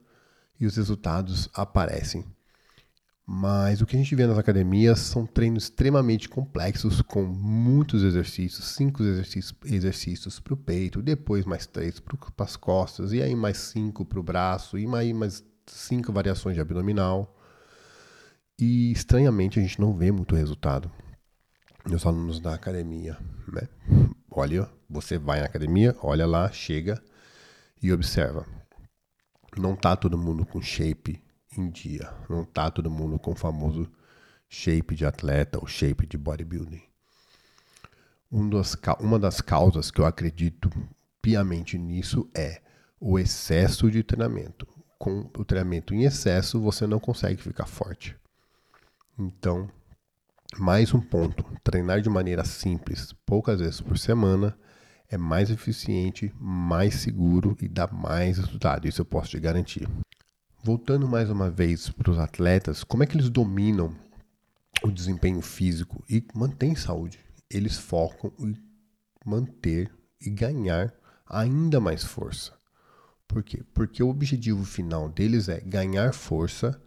e 0.58 0.64
os 0.64 0.76
resultados 0.76 1.50
aparecem. 1.52 2.24
Mas 3.26 3.82
o 3.82 3.86
que 3.86 3.94
a 3.94 3.98
gente 3.98 4.14
vê 4.14 4.26
nas 4.26 4.38
academias 4.38 5.00
são 5.00 5.26
treinos 5.26 5.64
extremamente 5.64 6.28
complexos, 6.28 7.02
com 7.02 7.24
muitos 7.24 8.02
exercícios, 8.02 8.64
cinco 8.68 9.02
exercícios, 9.02 9.54
exercícios 9.66 10.40
para 10.40 10.54
o 10.54 10.56
peito, 10.56 11.02
depois 11.02 11.44
mais 11.44 11.66
três 11.66 12.00
para 12.00 12.16
as 12.38 12.56
costas, 12.56 13.12
e 13.12 13.22
aí 13.22 13.34
mais 13.34 13.58
cinco 13.58 14.04
para 14.04 14.18
o 14.18 14.22
braço, 14.22 14.78
e 14.78 14.86
aí 14.94 15.12
mais 15.12 15.44
cinco 15.66 16.12
variações 16.12 16.54
de 16.54 16.60
abdominal. 16.60 17.38
E 18.58 18.92
estranhamente 18.92 19.58
a 19.58 19.62
gente 19.62 19.80
não 19.80 19.94
vê 19.94 20.10
muito 20.10 20.34
resultado 20.34 20.90
nos 21.86 22.06
alunos 22.06 22.40
da 22.40 22.54
academia. 22.54 23.18
Né? 23.52 23.68
Olha, 24.30 24.70
você 24.88 25.18
vai 25.18 25.40
na 25.40 25.46
academia, 25.46 25.94
olha 26.02 26.26
lá, 26.26 26.50
chega 26.50 27.02
e 27.84 27.92
observa. 27.92 28.46
Não 29.58 29.76
tá 29.76 29.94
todo 29.94 30.16
mundo 30.16 30.46
com 30.46 30.62
shape 30.62 31.22
em 31.54 31.68
dia. 31.68 32.10
Não 32.30 32.42
tá 32.42 32.70
todo 32.70 32.90
mundo 32.90 33.18
com 33.18 33.32
o 33.32 33.36
famoso 33.36 33.92
shape 34.48 34.94
de 34.94 35.04
atleta 35.04 35.58
ou 35.58 35.66
shape 35.66 36.06
de 36.06 36.16
bodybuilding. 36.16 36.82
Um 38.32 38.48
das, 38.48 38.74
uma 38.98 39.18
das 39.18 39.42
causas 39.42 39.90
que 39.90 40.00
eu 40.00 40.06
acredito 40.06 40.70
piamente 41.20 41.76
nisso 41.76 42.26
é 42.34 42.62
o 42.98 43.18
excesso 43.18 43.90
de 43.90 44.02
treinamento. 44.02 44.66
Com 44.98 45.30
o 45.36 45.44
treinamento 45.44 45.94
em 45.94 46.04
excesso, 46.04 46.58
você 46.58 46.86
não 46.86 46.98
consegue 46.98 47.42
ficar 47.42 47.66
forte. 47.66 48.16
Então, 49.18 49.68
mais 50.56 50.94
um 50.94 51.02
ponto: 51.02 51.44
treinar 51.62 52.00
de 52.00 52.08
maneira 52.08 52.46
simples, 52.46 53.12
poucas 53.26 53.60
vezes 53.60 53.82
por 53.82 53.98
semana, 53.98 54.58
é 55.14 55.18
mais 55.18 55.48
eficiente, 55.48 56.34
mais 56.40 56.96
seguro 56.96 57.56
e 57.60 57.68
dá 57.68 57.86
mais 57.86 58.38
resultado. 58.38 58.88
Isso 58.88 59.00
eu 59.00 59.04
posso 59.04 59.30
te 59.30 59.38
garantir. 59.38 59.88
Voltando 60.62 61.06
mais 61.06 61.30
uma 61.30 61.48
vez 61.48 61.88
para 61.88 62.10
os 62.10 62.18
atletas, 62.18 62.82
como 62.82 63.02
é 63.04 63.06
que 63.06 63.16
eles 63.16 63.30
dominam 63.30 63.94
o 64.82 64.90
desempenho 64.90 65.40
físico 65.40 66.02
e 66.10 66.26
mantêm 66.34 66.74
saúde? 66.74 67.20
Eles 67.48 67.76
focam 67.76 68.32
em 68.40 68.56
manter 69.24 69.92
e 70.20 70.30
ganhar 70.30 70.92
ainda 71.28 71.78
mais 71.78 72.02
força. 72.02 72.52
Por 73.28 73.42
quê? 73.44 73.62
Porque 73.72 74.02
o 74.02 74.08
objetivo 74.08 74.64
final 74.64 75.08
deles 75.08 75.48
é 75.48 75.60
ganhar 75.60 76.12
força 76.12 76.80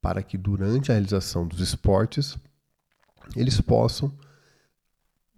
para 0.00 0.22
que 0.22 0.36
durante 0.36 0.90
a 0.90 0.94
realização 0.94 1.46
dos 1.46 1.60
esportes 1.60 2.36
eles 3.36 3.60
possam 3.60 4.12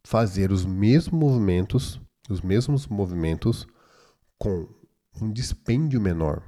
fazer 0.03 0.51
os 0.51 0.65
mesmos 0.65 1.21
movimentos, 1.21 2.01
os 2.29 2.41
mesmos 2.41 2.87
movimentos 2.87 3.67
com 4.39 4.69
um 5.21 5.33
dispêndio 5.33 6.01
menor 6.01 6.43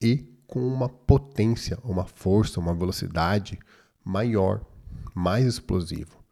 e 0.00 0.32
com 0.46 0.60
uma 0.60 0.88
potência, 0.88 1.78
uma 1.82 2.04
força, 2.04 2.60
uma 2.60 2.74
velocidade 2.74 3.58
maior, 4.04 4.64
mais 5.14 5.44
explosivo. 5.46 6.22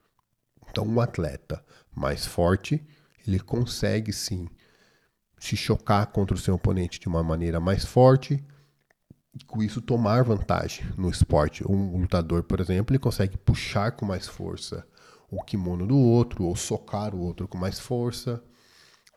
Então, 0.71 0.87
um 0.87 1.01
atleta 1.01 1.65
mais 1.95 2.25
forte, 2.25 2.85
ele 3.27 3.41
consegue 3.41 4.13
sim 4.13 4.49
se 5.39 5.57
chocar 5.57 6.07
contra 6.07 6.37
o 6.37 6.39
seu 6.39 6.55
oponente 6.55 7.01
de 7.01 7.09
uma 7.09 7.23
maneira 7.23 7.59
mais 7.59 7.85
forte 7.85 8.43
e 9.35 9.45
com 9.45 9.63
isso 9.63 9.81
tomar 9.81 10.23
vantagem 10.23 10.87
no 10.97 11.11
esporte. 11.11 11.65
Um 11.69 11.99
lutador, 11.99 12.43
por 12.45 12.61
exemplo, 12.61 12.93
ele 12.93 13.01
consegue 13.01 13.37
puxar 13.37 13.93
com 13.93 14.07
mais 14.07 14.29
força 14.29 14.87
o 15.31 15.43
kimono 15.43 15.87
do 15.87 15.97
outro 15.97 16.45
ou 16.45 16.55
socar 16.55 17.15
o 17.15 17.21
outro 17.21 17.49
com 17.49 17.59
mais 17.59 17.81
força. 17.81 18.43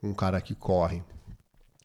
Um 0.06 0.14
cara 0.14 0.40
que 0.40 0.54
corre 0.54 1.04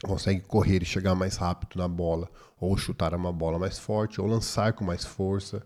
consegue 0.02 0.40
correr 0.40 0.82
e 0.82 0.86
chegar 0.86 1.14
mais 1.14 1.36
rápido 1.36 1.78
na 1.78 1.88
bola, 1.88 2.28
ou 2.58 2.76
chutar 2.76 3.14
uma 3.14 3.32
bola 3.32 3.58
mais 3.58 3.78
forte, 3.78 4.20
ou 4.20 4.26
lançar 4.26 4.72
com 4.72 4.84
mais 4.84 5.04
força. 5.04 5.62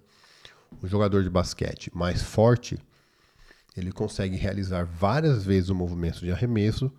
O 0.83 0.87
jogador 0.87 1.23
de 1.23 1.31
basquete 1.31 1.91
mais 1.95 2.23
forte, 2.23 2.79
ele 3.77 3.93
consegue 3.93 4.37
realizar 4.37 4.85
várias 4.85 5.45
vezes 5.45 5.69
o 5.69 5.75
movimento 5.75 6.21
de 6.21 6.33
arremesso 6.33 6.93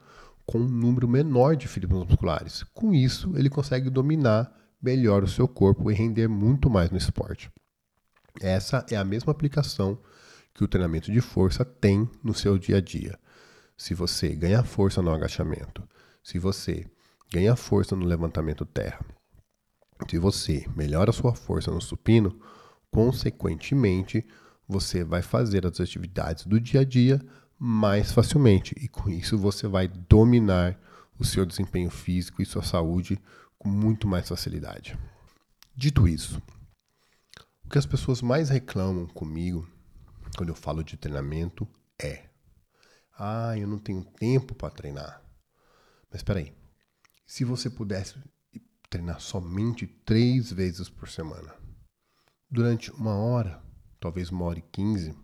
com 0.45 0.59
um 0.59 0.67
número 0.67 1.07
menor 1.07 1.55
de 1.55 1.67
fibras 1.67 2.05
musculares. 2.05 2.63
Com 2.74 2.93
isso, 2.93 3.33
ele 3.35 3.50
consegue 3.50 3.89
dominar 3.89 4.51
melhor 4.81 5.24
o 5.24 5.27
seu 5.27 5.47
corpo 5.47 5.89
e 5.89 5.93
render 5.93 6.27
muito 6.27 6.69
mais 6.69 6.91
no 6.91 6.97
esporte. 6.97 7.50
Essa 8.41 8.85
é 8.89 8.95
a 8.95 9.03
mesma 9.03 9.31
aplicação 9.31 9.97
que 10.53 10.63
o 10.63 10.67
treinamento 10.67 11.12
de 11.12 11.21
força 11.21 11.65
tem 11.65 12.09
no 12.24 12.33
seu 12.33 12.57
dia 12.57 12.77
a 12.77 12.81
dia. 12.81 13.17
Se 13.77 13.94
você 13.94 14.36
ganhar 14.36 14.63
força 14.63 15.01
no 15.01 15.12
agachamento, 15.12 15.88
se 16.24 16.39
você 16.39 16.86
ganha 17.32 17.55
força 17.55 17.96
no 17.96 18.05
levantamento 18.05 18.65
terra. 18.65 19.03
Se 20.10 20.17
você 20.17 20.65
melhora 20.75 21.12
sua 21.12 21.34
força 21.34 21.72
no 21.72 21.82
supino, 21.82 22.39
consequentemente, 22.91 24.25
você 24.67 25.03
vai 25.03 25.22
fazer 25.22 25.65
as 25.65 25.79
atividades 25.79 26.46
do 26.46 26.60
dia 26.60 26.82
a 26.82 26.84
dia 26.84 27.22
mais 27.58 28.12
facilmente 28.12 28.75
e 28.77 28.88
com 28.88 29.10
isso 29.10 29.38
você 29.38 29.67
vai 29.67 29.88
dominar 29.88 30.77
o 31.17 31.24
seu 31.24 31.46
desempenho 31.46 31.89
físico 31.89 32.41
e 32.41 32.46
sua 32.46 32.63
saúde 32.63 33.20
com 33.58 33.70
muito 33.70 34.08
mais 34.08 34.27
facilidade. 34.27 34.98
Dito 35.75 36.08
isso, 36.08 36.41
o 37.63 37.70
que 37.70 37.77
as 37.77 37.86
pessoas 37.86 38.22
mais 38.22 38.50
reclamam 38.50 39.08
comigo 39.08 39.67
quando 40.38 40.50
eu 40.50 40.55
falo 40.55 40.84
de 40.84 40.98
treinamento 40.98 41.67
é: 42.01 42.25
"Ah, 43.17 43.57
eu 43.57 43.67
não 43.67 43.77
tenho 43.77 44.03
tempo 44.03 44.53
para 44.55 44.74
treinar". 44.74 45.22
Mas 46.10 46.19
espera 46.19 46.39
aí. 46.39 46.53
Se 47.25 47.43
você 47.43 47.69
pudesse 47.69 48.15
treinar 48.89 49.19
somente 49.19 49.88
três 49.88 50.51
vezes 50.51 50.89
por 50.89 51.10
semana, 51.10 51.53
durante 52.50 52.91
uma 52.91 53.15
hora, 53.15 53.62
talvez 54.00 54.29
uma 54.29 54.45
hora 54.45 54.60
e 54.60 54.62
quinze, 54.62 55.15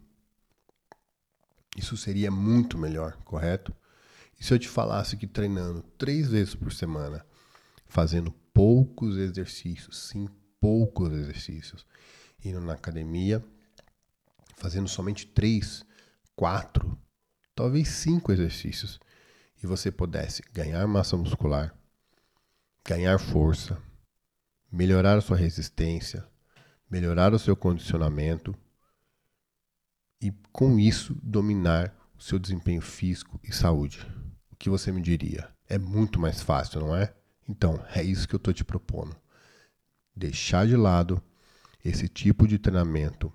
isso 1.77 1.95
seria 1.95 2.29
muito 2.29 2.77
melhor, 2.77 3.17
correto? 3.23 3.73
E 4.39 4.43
se 4.43 4.53
eu 4.53 4.59
te 4.59 4.67
falasse 4.67 5.15
que 5.15 5.27
treinando 5.27 5.83
três 5.97 6.27
vezes 6.29 6.55
por 6.55 6.73
semana, 6.73 7.25
fazendo 7.85 8.31
poucos 8.53 9.15
exercícios, 9.17 10.09
sim, 10.09 10.27
poucos 10.59 11.11
exercícios, 11.13 11.85
indo 12.43 12.59
na 12.59 12.73
academia, 12.73 13.43
fazendo 14.55 14.87
somente 14.87 15.25
três, 15.27 15.85
quatro, 16.35 16.97
talvez 17.55 17.87
cinco 17.89 18.31
exercícios, 18.31 18.99
e 19.63 19.67
você 19.67 19.91
pudesse 19.91 20.41
ganhar 20.51 20.85
massa 20.87 21.15
muscular, 21.15 21.75
ganhar 22.83 23.19
força, 23.19 23.77
melhorar 24.71 25.17
a 25.17 25.21
sua 25.21 25.37
resistência, 25.37 26.25
melhorar 26.89 27.33
o 27.33 27.39
seu 27.39 27.55
condicionamento 27.55 28.55
e, 30.19 30.31
com 30.51 30.79
isso, 30.79 31.15
dominar 31.21 31.95
o 32.17 32.21
seu 32.21 32.39
desempenho 32.39 32.81
físico 32.81 33.39
e 33.43 33.53
saúde. 33.53 34.05
O 34.51 34.55
que 34.55 34.69
você 34.69 34.91
me 34.91 35.01
diria? 35.01 35.49
É 35.67 35.77
muito 35.77 36.19
mais 36.19 36.41
fácil, 36.41 36.81
não 36.81 36.95
é? 36.95 37.13
Então, 37.47 37.83
é 37.93 38.03
isso 38.03 38.27
que 38.27 38.35
eu 38.35 38.37
estou 38.37 38.53
te 38.53 38.63
propondo. 38.63 39.15
Deixar 40.15 40.67
de 40.67 40.75
lado 40.75 41.21
esse 41.83 42.07
tipo 42.07 42.47
de 42.47 42.59
treinamento 42.59 43.33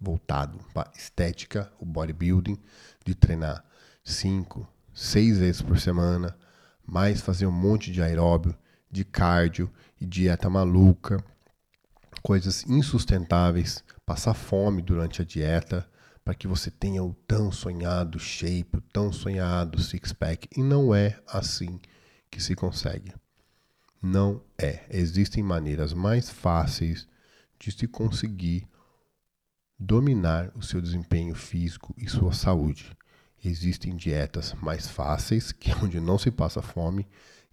voltado 0.00 0.58
para 0.72 0.90
estética, 0.94 1.70
o 1.78 1.84
bodybuilding, 1.84 2.58
de 3.04 3.14
treinar 3.14 3.64
5, 4.04 4.66
6 4.94 5.38
vezes 5.38 5.62
por 5.62 5.78
semana, 5.78 6.36
mais 6.84 7.20
fazer 7.20 7.46
um 7.46 7.52
monte 7.52 7.90
de 7.90 8.02
aeróbio, 8.02 8.56
de 8.90 9.04
cardio 9.04 9.70
e 10.00 10.06
dieta 10.06 10.48
maluca, 10.48 11.22
coisas 12.22 12.64
insustentáveis, 12.66 13.82
passar 14.04 14.34
fome 14.34 14.82
durante 14.82 15.22
a 15.22 15.24
dieta, 15.24 15.88
para 16.24 16.34
que 16.34 16.48
você 16.48 16.70
tenha 16.70 17.04
o 17.04 17.14
tão 17.26 17.52
sonhado 17.52 18.18
shape, 18.18 18.78
o 18.78 18.80
tão 18.80 19.12
sonhado 19.12 19.80
six 19.80 20.12
pack, 20.12 20.48
e 20.56 20.62
não 20.62 20.94
é 20.94 21.20
assim 21.26 21.78
que 22.30 22.42
se 22.42 22.56
consegue. 22.56 23.14
Não 24.02 24.42
é. 24.58 24.84
Existem 24.90 25.42
maneiras 25.42 25.92
mais 25.92 26.28
fáceis 26.28 27.06
de 27.58 27.70
se 27.70 27.86
conseguir 27.86 28.66
dominar 29.78 30.50
o 30.54 30.62
seu 30.62 30.80
desempenho 30.80 31.34
físico 31.34 31.94
e 31.98 32.08
sua 32.08 32.32
saúde. 32.32 32.96
Existem 33.44 33.94
dietas 33.94 34.54
mais 34.54 34.88
fáceis, 34.88 35.52
que 35.52 35.70
é 35.70 35.76
onde 35.76 36.00
não 36.00 36.18
se 36.18 36.30
passa 36.30 36.62
fome, 36.62 37.06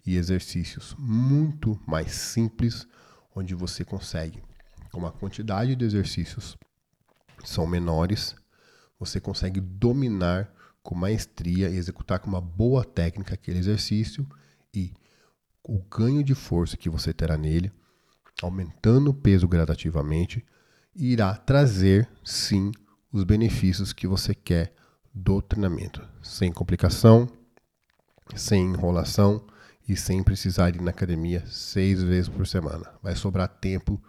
e 0.06 0.16
exercícios 0.16 0.94
muito 0.98 1.80
mais 1.86 2.12
simples, 2.12 2.86
onde 3.34 3.54
você 3.54 3.84
consegue, 3.84 4.42
com 4.92 5.00
uma 5.00 5.10
quantidade 5.10 5.74
de 5.74 5.84
exercícios 5.84 6.56
são 7.44 7.66
menores, 7.66 8.36
você 8.98 9.20
consegue 9.20 9.60
dominar 9.60 10.52
com 10.82 10.94
maestria 10.94 11.68
e 11.68 11.76
executar 11.76 12.18
com 12.18 12.28
uma 12.28 12.40
boa 12.40 12.84
técnica 12.84 13.34
aquele 13.34 13.58
exercício 13.58 14.26
e 14.72 14.92
o 15.62 15.78
ganho 15.78 16.22
de 16.22 16.34
força 16.34 16.76
que 16.76 16.90
você 16.90 17.12
terá 17.12 17.36
nele, 17.36 17.72
aumentando 18.42 19.10
o 19.10 19.14
peso 19.14 19.48
gradativamente, 19.48 20.44
irá 20.94 21.34
trazer 21.34 22.08
sim 22.22 22.72
os 23.12 23.24
benefícios 23.24 23.92
que 23.92 24.06
você 24.06 24.34
quer 24.34 24.74
do 25.12 25.40
treinamento, 25.42 26.06
sem 26.22 26.52
complicação, 26.52 27.28
sem 28.34 28.64
enrolação 28.64 29.44
e 29.88 29.96
sem 29.96 30.22
precisar 30.22 30.74
ir 30.74 30.80
na 30.80 30.90
academia 30.90 31.44
seis 31.46 32.02
vezes 32.02 32.28
por 32.28 32.46
semana. 32.46 32.92
Vai 33.02 33.14
sobrar 33.14 33.48
tempo 33.48 34.02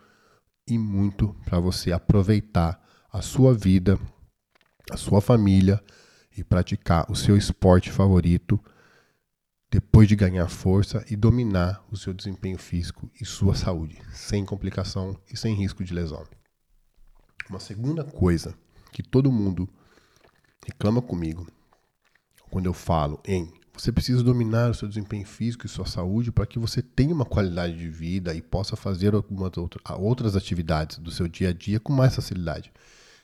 e 0.67 0.77
muito 0.77 1.35
para 1.45 1.59
você 1.59 1.91
aproveitar 1.91 2.81
a 3.11 3.21
sua 3.21 3.53
vida, 3.53 3.99
a 4.91 4.97
sua 4.97 5.21
família 5.21 5.83
e 6.37 6.43
praticar 6.43 7.09
o 7.09 7.15
seu 7.15 7.37
esporte 7.37 7.91
favorito 7.91 8.59
depois 9.69 10.07
de 10.07 10.15
ganhar 10.15 10.47
força 10.47 11.03
e 11.09 11.15
dominar 11.15 11.83
o 11.91 11.97
seu 11.97 12.13
desempenho 12.13 12.57
físico 12.57 13.09
e 13.19 13.25
sua 13.25 13.55
saúde, 13.55 13.99
sem 14.13 14.45
complicação 14.45 15.19
e 15.31 15.35
sem 15.35 15.53
risco 15.53 15.83
de 15.83 15.93
lesão. 15.93 16.25
Uma 17.49 17.59
segunda 17.59 18.03
coisa 18.03 18.55
que 18.91 19.03
todo 19.03 19.31
mundo 19.31 19.69
reclama 20.65 21.01
comigo 21.01 21.47
quando 22.49 22.65
eu 22.65 22.73
falo 22.73 23.19
em 23.25 23.53
você 23.77 23.91
precisa 23.91 24.23
dominar 24.23 24.71
o 24.71 24.73
seu 24.73 24.87
desempenho 24.87 25.25
físico 25.25 25.65
e 25.65 25.69
sua 25.69 25.85
saúde 25.85 26.31
para 26.31 26.45
que 26.45 26.57
você 26.57 26.81
tenha 26.81 27.13
uma 27.13 27.25
qualidade 27.25 27.77
de 27.77 27.89
vida 27.89 28.33
e 28.33 28.41
possa 28.41 28.77
fazer 28.77 29.13
algumas 29.13 29.51
outras 29.99 30.35
atividades 30.35 30.97
do 30.97 31.11
seu 31.11 31.27
dia 31.27 31.49
a 31.49 31.53
dia 31.53 31.77
com 31.77 31.91
mais 31.91 32.15
facilidade. 32.15 32.71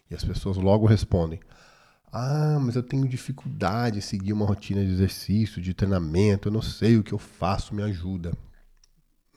E 0.09 0.15
as 0.15 0.25
pessoas 0.25 0.57
logo 0.57 0.85
respondem: 0.85 1.39
ah, 2.11 2.59
mas 2.61 2.75
eu 2.75 2.83
tenho 2.83 3.07
dificuldade 3.07 3.99
em 3.99 4.01
seguir 4.01 4.33
uma 4.33 4.45
rotina 4.45 4.83
de 4.83 4.91
exercício, 4.91 5.61
de 5.61 5.73
treinamento, 5.73 6.49
eu 6.49 6.51
não 6.51 6.61
sei 6.61 6.97
o 6.97 7.03
que 7.03 7.13
eu 7.13 7.19
faço, 7.19 7.73
me 7.73 7.81
ajuda. 7.81 8.33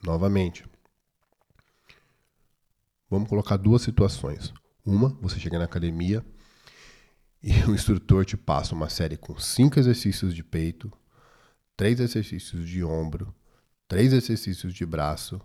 Novamente, 0.03 0.65
vamos 3.09 3.29
colocar 3.29 3.57
duas 3.57 3.83
situações. 3.83 4.53
Uma, 4.85 5.09
você 5.21 5.39
chega 5.39 5.59
na 5.59 5.65
academia 5.65 6.25
e 7.43 7.53
o 7.65 7.75
instrutor 7.75 8.25
te 8.25 8.37
passa 8.37 8.75
uma 8.75 8.89
série 8.89 9.17
com 9.17 9.39
cinco 9.39 9.79
exercícios 9.79 10.35
de 10.35 10.45
peito, 10.45 10.93
três 11.77 12.01
exercícios 12.01 12.69
de 12.69 12.85
ombro, 12.85 13.35
três 13.89 14.13
exercícios 14.13 14.75
de 14.75 14.85
braço, 14.85 15.41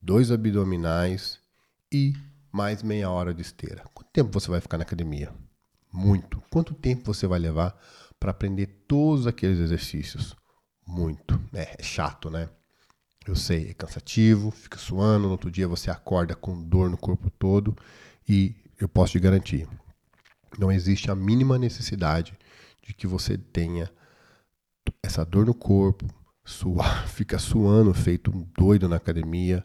dois 0.00 0.30
abdominais 0.30 1.38
e 1.92 2.14
mais 2.50 2.82
meia 2.82 3.10
hora 3.10 3.34
de 3.34 3.42
esteira. 3.42 3.84
Quanto 3.92 4.10
tempo 4.10 4.32
você 4.32 4.50
vai 4.50 4.60
ficar 4.60 4.78
na 4.78 4.84
academia? 4.84 5.32
Muito. 5.92 6.42
Quanto 6.50 6.74
tempo 6.74 7.12
você 7.12 7.26
vai 7.26 7.38
levar 7.38 7.78
para 8.18 8.30
aprender 8.30 8.66
todos 8.88 9.26
aqueles 9.26 9.58
exercícios? 9.58 10.36
Muito. 10.86 11.40
É, 11.52 11.76
é, 11.78 11.82
chato, 11.82 12.30
né? 12.30 12.48
Eu 13.26 13.36
sei, 13.36 13.70
é 13.70 13.74
cansativo, 13.74 14.50
fica 14.50 14.78
suando, 14.78 15.26
no 15.26 15.32
outro 15.32 15.50
dia 15.50 15.68
você 15.68 15.90
acorda 15.90 16.34
com 16.34 16.62
dor 16.62 16.88
no 16.90 16.96
corpo 16.96 17.30
todo 17.30 17.76
e 18.28 18.56
eu 18.80 18.88
posso 18.88 19.12
te 19.12 19.20
garantir, 19.20 19.68
não 20.58 20.72
existe 20.72 21.10
a 21.10 21.14
mínima 21.14 21.58
necessidade 21.58 22.32
de 22.82 22.94
que 22.94 23.06
você 23.06 23.36
tenha 23.36 23.90
essa 25.02 25.24
dor 25.24 25.46
no 25.46 25.54
corpo, 25.54 26.06
suar, 26.44 27.06
fica 27.08 27.38
suando 27.38 27.92
feito 27.92 28.30
um 28.30 28.46
doido 28.58 28.88
na 28.88 28.96
academia 28.96 29.64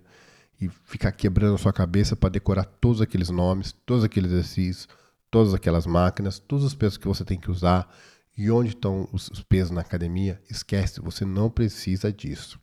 e 0.60 0.70
ficar 0.70 1.12
quebrando 1.12 1.56
a 1.56 1.58
sua 1.58 1.74
cabeça 1.74 2.16
para 2.16 2.30
decorar 2.30 2.66
todos 2.66 3.02
aqueles 3.02 3.30
nomes, 3.30 3.72
todos 3.86 4.04
aqueles 4.04 4.32
exercícios, 4.32 4.88
todas 5.32 5.54
aquelas 5.54 5.86
máquinas, 5.86 6.40
todos 6.40 6.66
os 6.66 6.76
pesos 6.76 6.98
que 6.98 7.08
você 7.08 7.26
tem 7.26 7.40
que 7.40 7.50
usar 7.50 7.90
e 8.38 8.52
onde 8.52 8.70
estão 8.70 9.08
os, 9.12 9.30
os 9.30 9.42
pesos 9.42 9.72
na 9.72 9.82
academia, 9.82 10.42
esquece, 10.50 11.00
você 11.00 11.24
não 11.24 11.50
precisa 11.50 12.12
disso. 12.12 12.60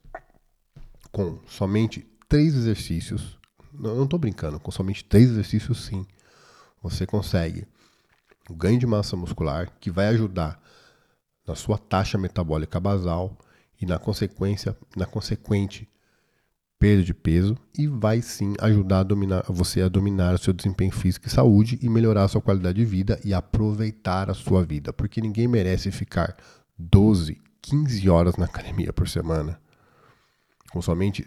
Com 1.11 1.41
somente 1.47 2.07
três 2.29 2.55
exercícios, 2.55 3.39
não 3.73 4.05
estou 4.05 4.19
brincando, 4.19 4.61
com 4.61 4.71
somente 4.71 5.05
três 5.05 5.31
exercícios 5.31 5.85
sim, 5.85 6.07
você 6.83 7.07
consegue 7.07 7.67
o 8.51 8.55
ganho 8.55 8.79
de 8.79 8.87
massa 8.87 9.17
muscular, 9.17 9.71
que 9.81 9.91
vai 9.91 10.09
ajudar 10.09 10.61
na 11.47 11.55
sua 11.55 11.79
taxa 11.79 12.19
metabólica 12.19 12.81
basal 12.81 13.37
e 13.81 13.87
na 13.87 13.99
consequência, 13.99 14.77
na 14.97 15.07
consequente 15.07 15.89
perda 16.79 17.05
de 17.05 17.15
peso 17.15 17.57
e 17.79 17.87
vai 17.87 18.21
sim 18.21 18.55
ajudar 18.61 19.01
a 19.01 19.03
dominar, 19.05 19.45
você 19.49 19.83
a 19.83 19.89
dominar 19.89 20.35
o 20.35 20.39
seu 20.39 20.53
desempenho 20.53 20.91
físico 20.91 21.29
e 21.29 21.31
saúde 21.31 21.79
e 21.81 21.89
melhorar 21.89 22.25
a 22.25 22.29
sua 22.29 22.41
qualidade 22.41 22.79
de 22.79 22.85
vida 22.85 23.21
e 23.25 23.33
aproveitar 23.33 24.29
a 24.29 24.35
sua 24.35 24.65
vida, 24.65 24.93
porque 24.93 25.21
ninguém 25.21 25.47
merece 25.47 25.93
ficar 25.93 26.37
12, 26.77 27.41
15 27.61 28.11
horas 28.11 28.37
na 28.37 28.47
academia 28.47 28.93
por 28.93 29.09
semana. 29.09 29.61
Com 30.73 30.83
somente 30.83 31.25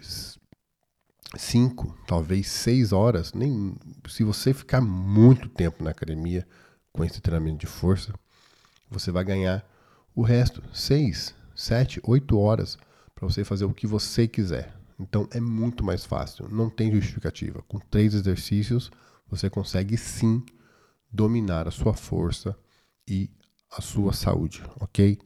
5, 1.38 1.96
talvez 2.06 2.48
6 2.48 2.92
horas, 2.92 3.32
nem 3.32 3.74
se 4.08 4.24
você 4.24 4.52
ficar 4.52 4.80
muito 4.80 5.48
tempo 5.48 5.82
na 5.82 5.90
academia 5.90 6.46
com 6.92 7.04
esse 7.04 7.20
treinamento 7.20 7.58
de 7.58 7.66
força, 7.66 8.12
você 8.90 9.10
vai 9.10 9.24
ganhar 9.24 9.64
o 10.14 10.22
resto, 10.22 10.62
6, 10.72 11.34
7, 11.54 12.00
8 12.02 12.38
horas 12.38 12.78
para 13.14 13.28
você 13.28 13.44
fazer 13.44 13.64
o 13.64 13.74
que 13.74 13.86
você 13.86 14.26
quiser. 14.26 14.74
Então 14.98 15.28
é 15.30 15.40
muito 15.40 15.84
mais 15.84 16.04
fácil, 16.04 16.48
não 16.48 16.70
tem 16.70 16.90
justificativa. 16.90 17.62
Com 17.68 17.78
três 17.78 18.14
exercícios, 18.14 18.90
você 19.28 19.50
consegue 19.50 19.96
sim 19.96 20.42
dominar 21.10 21.68
a 21.68 21.70
sua 21.70 21.94
força 21.94 22.56
e 23.08 23.30
a 23.70 23.80
sua 23.80 24.12
saúde, 24.12 24.62
ok? 24.80 25.18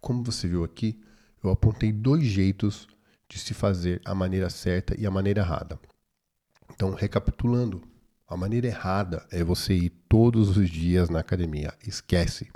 Como 0.00 0.22
você 0.22 0.48
viu 0.48 0.64
aqui, 0.64 1.00
eu 1.42 1.50
apontei 1.50 1.92
dois 1.92 2.24
jeitos 2.24 2.86
de 3.30 3.38
se 3.38 3.54
fazer 3.54 4.02
a 4.04 4.12
maneira 4.12 4.50
certa 4.50 5.00
e 5.00 5.06
a 5.06 5.10
maneira 5.10 5.40
errada. 5.40 5.78
Então, 6.72 6.92
recapitulando, 6.92 7.80
a 8.26 8.36
maneira 8.36 8.66
errada 8.66 9.24
é 9.30 9.44
você 9.44 9.72
ir 9.72 9.90
todos 10.08 10.56
os 10.56 10.68
dias 10.68 11.08
na 11.08 11.20
academia. 11.20 11.72
Esquece. 11.86 12.50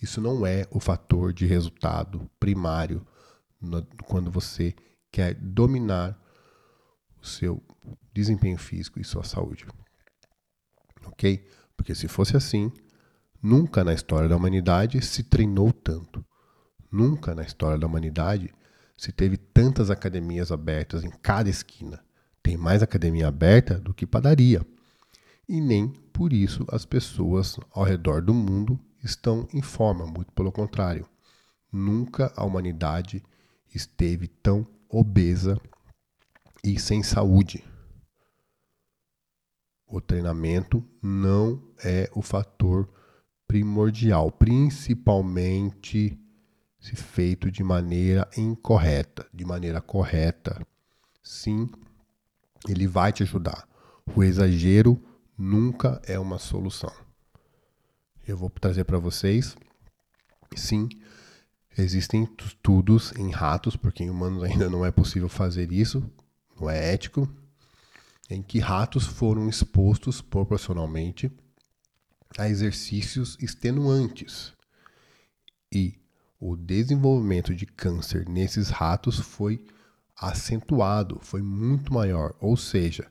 Isso 0.00 0.20
não 0.20 0.46
é 0.46 0.66
o 0.70 0.78
fator 0.78 1.32
de 1.32 1.44
resultado 1.44 2.30
primário 2.38 3.04
no, 3.60 3.84
quando 4.04 4.30
você 4.30 4.74
quer 5.10 5.34
dominar 5.34 6.16
o 7.20 7.26
seu 7.26 7.60
desempenho 8.12 8.58
físico 8.58 9.00
e 9.00 9.04
sua 9.04 9.24
saúde. 9.24 9.66
Ok? 11.04 11.44
Porque 11.76 11.96
se 11.96 12.06
fosse 12.06 12.36
assim, 12.36 12.72
nunca 13.42 13.82
na 13.82 13.92
história 13.92 14.28
da 14.28 14.36
humanidade 14.36 15.02
se 15.02 15.24
treinou 15.24 15.72
tanto. 15.72 16.24
Nunca 16.90 17.34
na 17.34 17.42
história 17.42 17.78
da 17.78 17.86
humanidade 17.86 18.52
se 18.96 19.10
teve 19.10 19.36
tantas 19.52 19.90
academias 19.90 20.50
abertas 20.50 21.04
em 21.04 21.10
cada 21.10 21.50
esquina. 21.50 22.02
Tem 22.42 22.56
mais 22.56 22.82
academia 22.82 23.28
aberta 23.28 23.78
do 23.78 23.94
que 23.94 24.06
padaria. 24.06 24.66
E 25.48 25.60
nem 25.60 25.88
por 26.12 26.32
isso 26.32 26.64
as 26.68 26.84
pessoas 26.84 27.58
ao 27.72 27.84
redor 27.84 28.22
do 28.22 28.34
mundo 28.34 28.78
estão 29.02 29.48
em 29.52 29.62
forma, 29.62 30.06
muito 30.06 30.32
pelo 30.32 30.52
contrário. 30.52 31.06
Nunca 31.70 32.32
a 32.36 32.44
humanidade 32.44 33.22
esteve 33.74 34.28
tão 34.28 34.66
obesa 34.88 35.60
e 36.62 36.78
sem 36.78 37.02
saúde. 37.02 37.64
O 39.86 40.00
treinamento 40.00 40.82
não 41.02 41.62
é 41.84 42.10
o 42.14 42.22
fator 42.22 42.88
primordial, 43.46 44.30
principalmente 44.30 46.18
se 46.82 46.96
feito 46.96 47.48
de 47.48 47.62
maneira 47.62 48.28
incorreta, 48.36 49.24
de 49.32 49.44
maneira 49.44 49.80
correta. 49.80 50.66
Sim, 51.22 51.70
ele 52.68 52.88
vai 52.88 53.12
te 53.12 53.22
ajudar. 53.22 53.68
O 54.16 54.24
exagero 54.24 55.00
nunca 55.38 56.02
é 56.04 56.18
uma 56.18 56.40
solução. 56.40 56.92
Eu 58.26 58.36
vou 58.36 58.50
trazer 58.50 58.84
para 58.84 58.98
vocês, 58.98 59.56
sim, 60.56 60.88
existem 61.78 62.28
estudos 62.44 63.12
em 63.16 63.30
ratos, 63.30 63.76
porque 63.76 64.02
em 64.02 64.10
humanos 64.10 64.42
ainda 64.42 64.68
não 64.68 64.84
é 64.84 64.90
possível 64.90 65.28
fazer 65.28 65.70
isso, 65.70 66.02
não 66.60 66.68
é 66.68 66.92
ético, 66.92 67.28
em 68.28 68.42
que 68.42 68.58
ratos 68.58 69.06
foram 69.06 69.48
expostos 69.48 70.20
proporcionalmente 70.20 71.30
a 72.36 72.48
exercícios 72.48 73.36
extenuantes. 73.40 74.52
E 75.70 76.01
o 76.44 76.56
desenvolvimento 76.56 77.54
de 77.54 77.64
câncer 77.64 78.28
nesses 78.28 78.68
ratos 78.68 79.20
foi 79.20 79.64
acentuado, 80.16 81.20
foi 81.22 81.40
muito 81.40 81.94
maior. 81.94 82.34
Ou 82.40 82.56
seja, 82.56 83.06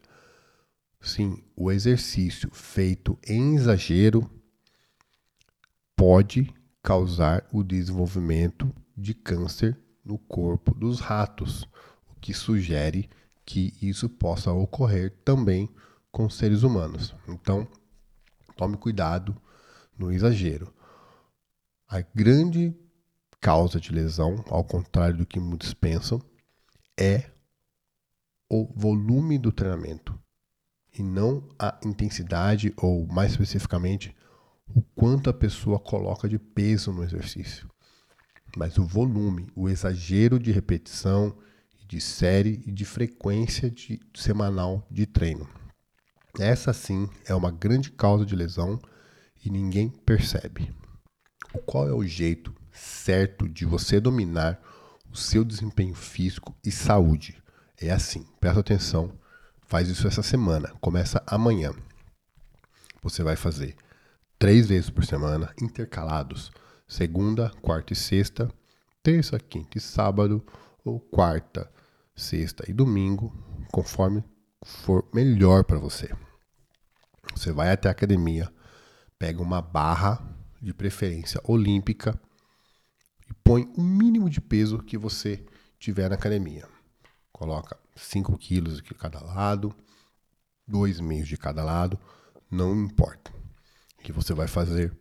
sim, 1.00 1.42
o 1.56 1.72
exercício 1.72 2.52
feito 2.52 3.18
em 3.26 3.56
exagero 3.56 4.30
pode 5.96 6.54
causar 6.84 7.48
o 7.54 7.64
desenvolvimento 7.64 8.70
de 8.98 9.14
câncer 9.14 9.80
no 10.04 10.18
corpo 10.18 10.76
dos 10.76 11.00
ratos, 11.00 11.64
o 12.10 12.20
que 12.20 12.34
sugere 12.34 13.10
que 13.46 13.74
isso 13.82 14.10
possa 14.10 14.52
ocorrer 14.52 15.10
também 15.24 15.70
com 16.12 16.30
seres 16.30 16.64
humanos. 16.64 17.16
Então, 17.30 17.66
tome 18.58 18.76
cuidado 18.76 19.34
no 19.98 20.12
exagero. 20.12 20.74
A 21.88 22.02
grande 22.14 22.76
causa 23.42 23.80
de 23.80 23.92
lesão, 23.92 24.46
ao 24.48 24.64
contrário 24.64 25.18
do 25.18 25.26
que 25.26 25.40
muitos 25.40 25.74
pensam, 25.74 26.22
é 26.98 27.32
o 28.48 28.72
volume 28.76 29.40
do 29.40 29.52
treinamento 29.52 30.18
e 30.98 31.02
não 31.02 31.50
a 31.58 31.80
intensidade 31.84 32.72
ou 32.78 33.08
mais 33.08 33.32
especificamente 33.32 34.16
o 34.76 34.82
quanto 34.96 35.30
a 35.30 35.34
pessoa 35.34 35.80
coloca 35.80 36.30
de 36.30 36.38
peso 36.38 36.94
no 36.94 37.04
exercício. 37.04 37.68
Mas 38.56 38.78
o 38.78 38.86
volume, 38.86 39.48
o 39.56 39.68
exagero 39.68 40.38
de 40.38 40.52
repetição, 40.52 41.36
de 41.88 42.00
série 42.00 42.62
e 42.66 42.72
de 42.72 42.86
frequência 42.86 43.72
de, 43.72 44.00
semanal 44.14 44.86
de 44.90 45.06
treino. 45.06 45.50
Essa 46.40 46.72
sim 46.72 47.10
é 47.26 47.34
uma 47.34 47.52
grande 47.52 47.92
causa 47.92 48.26
de 48.26 48.36
lesão 48.36 48.80
e 49.44 49.50
ninguém 49.50 49.90
percebe. 49.90 50.74
Qual 51.66 51.88
é 51.88 51.94
o 51.94 52.06
jeito 52.06 52.54
certo 52.82 53.48
de 53.48 53.66
você 53.66 54.00
dominar 54.00 54.60
o 55.12 55.16
seu 55.16 55.44
desempenho 55.44 55.94
físico 55.94 56.56
e 56.66 56.72
saúde? 56.72 57.42
É 57.80 57.92
assim, 57.92 58.26
presta 58.40 58.60
atenção, 58.60 59.12
faz 59.68 59.88
isso 59.88 60.08
essa 60.08 60.24
semana, 60.24 60.74
começa 60.82 61.24
amanhã. 61.28 61.74
Você 63.02 63.24
vai 63.24 63.36
fazer 63.36 63.76
três 64.38 64.68
vezes 64.68 64.90
por 64.90 65.06
semana, 65.06 65.54
intercalados, 65.62 66.52
segunda, 66.88 67.52
quarta 67.62 67.94
e 67.94 67.96
sexta, 67.96 68.52
terça, 69.04 69.40
quinta 69.40 69.78
e 69.78 69.82
sábado, 69.82 70.44
ou 70.84 71.00
quarta, 71.00 71.72
sexta 72.16 72.70
e 72.70 72.74
domingo, 72.74 73.34
conforme 73.72 74.24
for 74.64 75.08
melhor 75.14 75.64
para 75.64 75.80
você. 75.80 76.12
Você 77.36 77.52
vai 77.52 77.72
até 77.72 77.88
a 77.88 77.92
academia, 77.92 78.52
pega 79.18 79.42
uma 79.42 79.62
barra, 79.62 80.20
de 80.62 80.74
preferência 80.74 81.42
olímpica, 81.44 82.20
põe 83.44 83.72
o 83.78 83.82
mínimo 83.82 84.30
de 84.30 84.42
peso 84.42 84.80
que 84.80 84.98
você 84.98 85.46
tiver 85.80 86.10
na 86.10 86.16
academia. 86.16 86.68
Coloca 87.32 87.78
5 87.96 88.38
quilos 88.38 88.82
de 88.82 88.94
cada 88.94 89.20
lado, 89.22 89.76
2,5 90.70 91.24
de 91.24 91.38
cada 91.38 91.64
lado, 91.64 92.00
não 92.50 92.76
importa. 92.76 93.32
Que 94.04 94.12
você 94.12 94.34
vai 94.34 94.48
fazer 94.48 94.98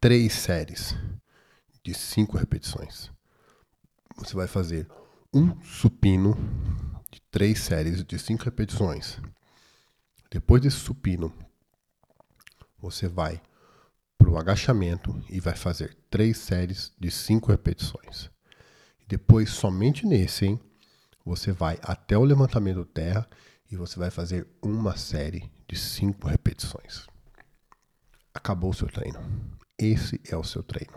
três 0.00 0.32
séries 0.32 0.94
de 1.82 1.94
5 1.94 2.36
repetições. 2.36 3.10
Você 4.16 4.34
vai 4.34 4.46
fazer 4.46 4.88
um 5.32 5.60
supino 5.62 6.34
de 7.10 7.20
três 7.30 7.60
séries 7.60 8.04
de 8.04 8.18
cinco 8.18 8.44
repetições. 8.44 9.18
Depois 10.30 10.62
desse 10.62 10.76
supino, 10.76 11.32
você 12.78 13.08
vai 13.08 13.40
o 14.28 14.38
agachamento 14.38 15.20
e 15.28 15.40
vai 15.40 15.54
fazer 15.54 15.96
três 16.10 16.38
séries 16.38 16.92
de 16.98 17.10
cinco 17.10 17.50
repetições. 17.50 18.30
Depois, 19.06 19.50
somente 19.50 20.06
nesse, 20.06 20.46
hein, 20.46 20.60
você 21.24 21.52
vai 21.52 21.78
até 21.82 22.16
o 22.16 22.24
levantamento 22.24 22.84
terra 22.84 23.28
e 23.70 23.76
você 23.76 23.98
vai 23.98 24.10
fazer 24.10 24.46
uma 24.62 24.96
série 24.96 25.50
de 25.66 25.76
cinco 25.76 26.28
repetições. 26.28 27.06
Acabou 28.34 28.70
o 28.70 28.74
seu 28.74 28.88
treino. 28.88 29.18
Esse 29.78 30.20
é 30.28 30.36
o 30.36 30.44
seu 30.44 30.62
treino. 30.62 30.92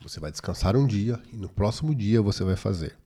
Você 0.00 0.18
vai 0.18 0.30
descansar 0.30 0.76
um 0.76 0.86
dia 0.86 1.22
e 1.32 1.36
no 1.36 1.48
próximo 1.48 1.94
dia 1.94 2.20
você 2.20 2.42
vai 2.42 2.56
fazer 2.56 2.96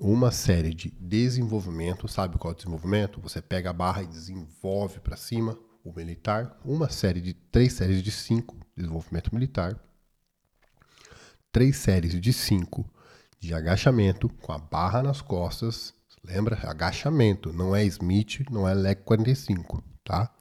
uma 0.00 0.30
série 0.30 0.74
de 0.74 0.90
desenvolvimento. 0.90 2.08
Sabe 2.08 2.38
qual 2.38 2.52
é 2.52 2.54
o 2.54 2.56
desenvolvimento? 2.56 3.20
Você 3.20 3.40
pega 3.40 3.70
a 3.70 3.72
barra 3.72 4.02
e 4.02 4.06
desenvolve 4.06 5.00
para 5.00 5.16
cima 5.16 5.58
o 5.84 5.92
militar. 5.92 6.58
Uma 6.64 6.88
série 6.88 7.20
de 7.20 7.34
três 7.34 7.72
séries 7.72 8.02
de 8.02 8.10
cinco 8.10 8.56
desenvolvimento 8.76 9.34
militar. 9.34 9.78
Três 11.50 11.76
séries 11.76 12.20
de 12.20 12.32
cinco 12.32 12.88
de 13.40 13.54
agachamento 13.54 14.28
com 14.28 14.52
a 14.52 14.58
barra 14.58 15.02
nas 15.02 15.20
costas. 15.20 15.94
Lembra? 16.24 16.58
Agachamento, 16.68 17.52
não 17.52 17.74
é 17.74 17.84
Smith, 17.84 18.44
não 18.50 18.68
é 18.68 18.74
leg 18.74 19.02
45, 19.02 19.82
tá? 20.04 20.32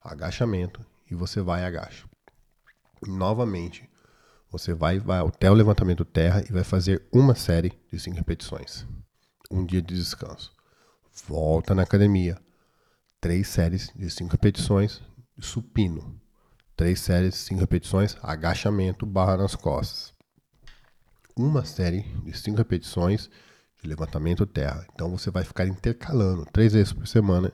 Agachamento 0.00 0.84
e 1.10 1.14
você 1.14 1.40
vai 1.40 1.62
e 1.62 1.64
agacha. 1.64 2.06
novamente, 3.06 3.88
você 4.50 4.74
vai, 4.74 4.98
vai 4.98 5.18
até 5.18 5.50
o 5.50 5.54
levantamento 5.54 6.04
terra 6.04 6.44
e 6.48 6.52
vai 6.52 6.62
fazer 6.62 7.06
uma 7.12 7.34
série 7.34 7.72
de 7.90 7.98
cinco 7.98 8.16
repetições. 8.16 8.86
Um 9.50 9.64
dia 9.64 9.82
de 9.82 9.94
descanso. 9.94 10.52
Volta 11.26 11.74
na 11.74 11.82
academia. 11.82 12.38
Três 13.22 13.46
séries 13.46 13.92
de 13.94 14.10
cinco 14.10 14.32
repetições, 14.32 15.00
supino. 15.38 16.20
Três 16.76 16.98
séries 16.98 17.34
de 17.34 17.38
cinco 17.38 17.60
repetições, 17.60 18.16
agachamento, 18.20 19.06
barra 19.06 19.36
nas 19.36 19.54
costas. 19.54 20.12
Uma 21.36 21.64
série 21.64 22.00
de 22.24 22.36
cinco 22.36 22.58
repetições 22.58 23.30
de 23.80 23.88
levantamento 23.88 24.44
terra. 24.44 24.84
Então 24.92 25.08
você 25.08 25.30
vai 25.30 25.44
ficar 25.44 25.68
intercalando 25.68 26.44
três 26.52 26.72
vezes 26.72 26.92
por 26.92 27.06
semana 27.06 27.52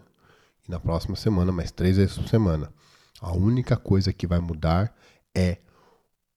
e 0.67 0.71
na 0.71 0.81
próxima 0.81 1.17
semana 1.17 1.53
mais 1.53 1.71
três 1.71 1.99
vezes 1.99 2.17
por 2.17 2.27
semana. 2.27 2.73
A 3.21 3.33
única 3.33 3.77
coisa 3.77 4.11
que 4.11 4.27
vai 4.27 4.39
mudar 4.39 4.97
é 5.37 5.59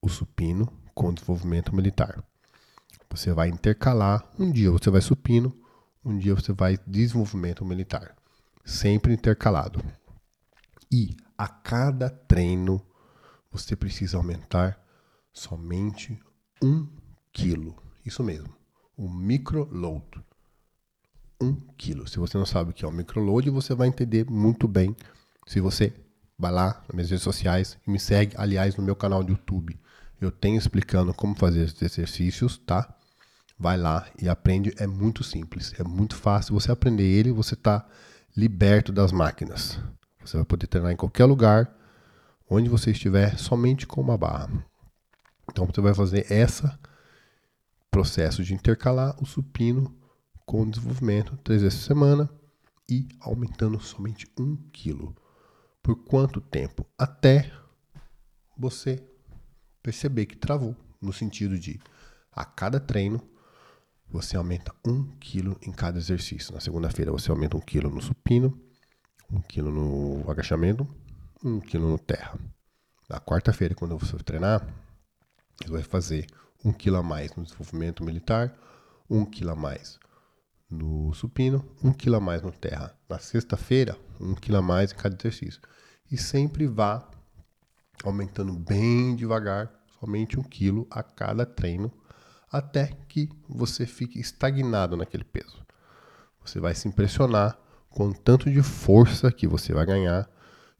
o 0.02 0.10
supino 0.10 0.70
com 0.94 1.10
desenvolvimento 1.10 1.74
militar. 1.74 2.22
Você 3.08 3.32
vai 3.32 3.48
intercalar, 3.48 4.30
um 4.38 4.52
dia 4.52 4.70
você 4.70 4.90
vai 4.90 5.00
supino, 5.00 5.58
um 6.04 6.18
dia 6.18 6.34
você 6.34 6.52
vai 6.52 6.78
desenvolvimento 6.86 7.64
militar. 7.64 8.14
Sempre 8.64 9.12
intercalado. 9.12 9.82
E 10.90 11.16
a 11.36 11.48
cada 11.48 12.10
treino 12.10 12.84
você 13.50 13.74
precisa 13.74 14.16
aumentar 14.16 14.78
somente 15.32 16.18
um 16.62 16.86
quilo. 17.32 17.76
Isso 18.04 18.22
mesmo, 18.22 18.54
o 18.96 19.08
microload. 19.08 20.04
Um 21.40 21.54
quilo. 21.76 22.06
Se 22.06 22.18
você 22.18 22.38
não 22.38 22.46
sabe 22.46 22.70
o 22.70 22.72
que 22.72 22.84
é 22.84 22.88
o 22.88 22.92
microload, 22.92 23.48
você 23.50 23.74
vai 23.74 23.88
entender 23.88 24.30
muito 24.30 24.68
bem 24.68 24.94
se 25.46 25.60
você 25.60 25.92
vai 26.38 26.52
lá 26.52 26.82
nas 26.86 26.94
minhas 26.94 27.10
redes 27.10 27.24
sociais 27.24 27.78
e 27.86 27.90
me 27.90 27.98
segue, 27.98 28.34
aliás, 28.36 28.76
no 28.76 28.84
meu 28.84 28.94
canal 28.94 29.24
do 29.24 29.32
YouTube. 29.32 29.78
Eu 30.20 30.30
tenho 30.30 30.56
explicando 30.56 31.12
como 31.12 31.34
fazer 31.34 31.64
esses 31.64 31.82
exercícios, 31.82 32.58
tá? 32.58 32.94
Vai 33.58 33.76
lá 33.76 34.06
e 34.20 34.28
aprende. 34.28 34.72
É 34.76 34.86
muito 34.86 35.24
simples, 35.24 35.72
é 35.78 35.82
muito 35.82 36.14
fácil. 36.14 36.54
Você 36.54 36.70
aprender 36.70 37.04
ele, 37.04 37.32
você 37.32 37.54
está 37.54 37.86
liberto 38.36 38.92
das 38.92 39.12
máquinas. 39.12 39.78
Você 40.24 40.36
vai 40.36 40.46
poder 40.46 40.66
treinar 40.66 40.92
em 40.92 40.96
qualquer 40.96 41.24
lugar, 41.24 41.74
onde 42.48 42.68
você 42.68 42.90
estiver, 42.90 43.38
somente 43.38 43.86
com 43.86 44.00
uma 44.00 44.16
barra. 44.16 44.50
Então 45.50 45.66
você 45.66 45.80
vai 45.80 45.94
fazer 45.94 46.30
esse 46.30 46.62
processo 47.90 48.42
de 48.42 48.54
intercalar 48.54 49.14
o 49.22 49.26
supino 49.26 49.94
com 50.46 50.62
o 50.62 50.70
desenvolvimento 50.70 51.36
três 51.38 51.62
vezes 51.62 51.80
por 51.80 51.86
semana 51.86 52.30
e 52.88 53.08
aumentando 53.20 53.80
somente 53.80 54.26
um 54.38 54.56
quilo. 54.72 55.14
Por 55.82 55.96
quanto 55.96 56.40
tempo? 56.40 56.86
Até 56.96 57.52
você 58.56 59.02
perceber 59.82 60.26
que 60.26 60.36
travou, 60.36 60.76
no 61.00 61.12
sentido 61.12 61.58
de 61.58 61.80
a 62.30 62.44
cada 62.44 62.78
treino 62.78 63.20
você 64.12 64.36
aumenta 64.36 64.74
um 64.86 65.04
quilo 65.18 65.58
em 65.62 65.72
cada 65.72 65.98
exercício. 65.98 66.52
Na 66.52 66.60
segunda-feira 66.60 67.10
você 67.10 67.30
aumenta 67.30 67.56
um 67.56 67.60
quilo 67.60 67.90
no 67.90 68.00
supino, 68.00 68.60
um 69.30 69.40
quilo 69.40 69.70
no 69.70 70.30
agachamento, 70.30 70.86
um 71.42 71.58
quilo 71.58 71.88
no 71.88 71.98
terra. 71.98 72.38
Na 73.08 73.18
quarta-feira, 73.18 73.74
quando 73.74 73.96
você 73.98 74.16
treinar, 74.18 74.66
você 75.60 75.70
vai 75.70 75.82
fazer 75.82 76.26
um 76.64 76.72
quilo 76.72 76.96
a 76.96 77.02
mais 77.02 77.34
no 77.34 77.42
desenvolvimento 77.42 78.04
militar, 78.04 78.54
um 79.08 79.24
quilo 79.24 79.50
a 79.50 79.56
mais 79.56 79.98
no 80.70 81.12
supino, 81.14 81.64
um 81.82 81.92
quilo 81.92 82.16
a 82.16 82.20
mais 82.20 82.42
no 82.42 82.52
terra. 82.52 82.94
Na 83.08 83.18
sexta-feira, 83.18 83.98
um 84.20 84.34
quilo 84.34 84.58
a 84.58 84.62
mais 84.62 84.92
em 84.92 84.96
cada 84.96 85.16
exercício. 85.16 85.60
E 86.10 86.16
sempre 86.16 86.66
vá 86.66 87.08
aumentando 88.04 88.52
bem 88.52 89.16
devagar, 89.16 89.70
somente 89.98 90.38
um 90.38 90.42
quilo 90.42 90.86
a 90.90 91.02
cada 91.02 91.46
treino, 91.46 91.92
até 92.52 92.88
que 93.08 93.30
você 93.48 93.86
fique 93.86 94.20
estagnado 94.20 94.94
naquele 94.94 95.24
peso. 95.24 95.64
Você 96.44 96.60
vai 96.60 96.74
se 96.74 96.86
impressionar 96.86 97.58
com 97.88 98.08
o 98.08 98.14
tanto 98.14 98.50
de 98.50 98.62
força 98.62 99.32
que 99.32 99.46
você 99.46 99.72
vai 99.72 99.86
ganhar 99.86 100.28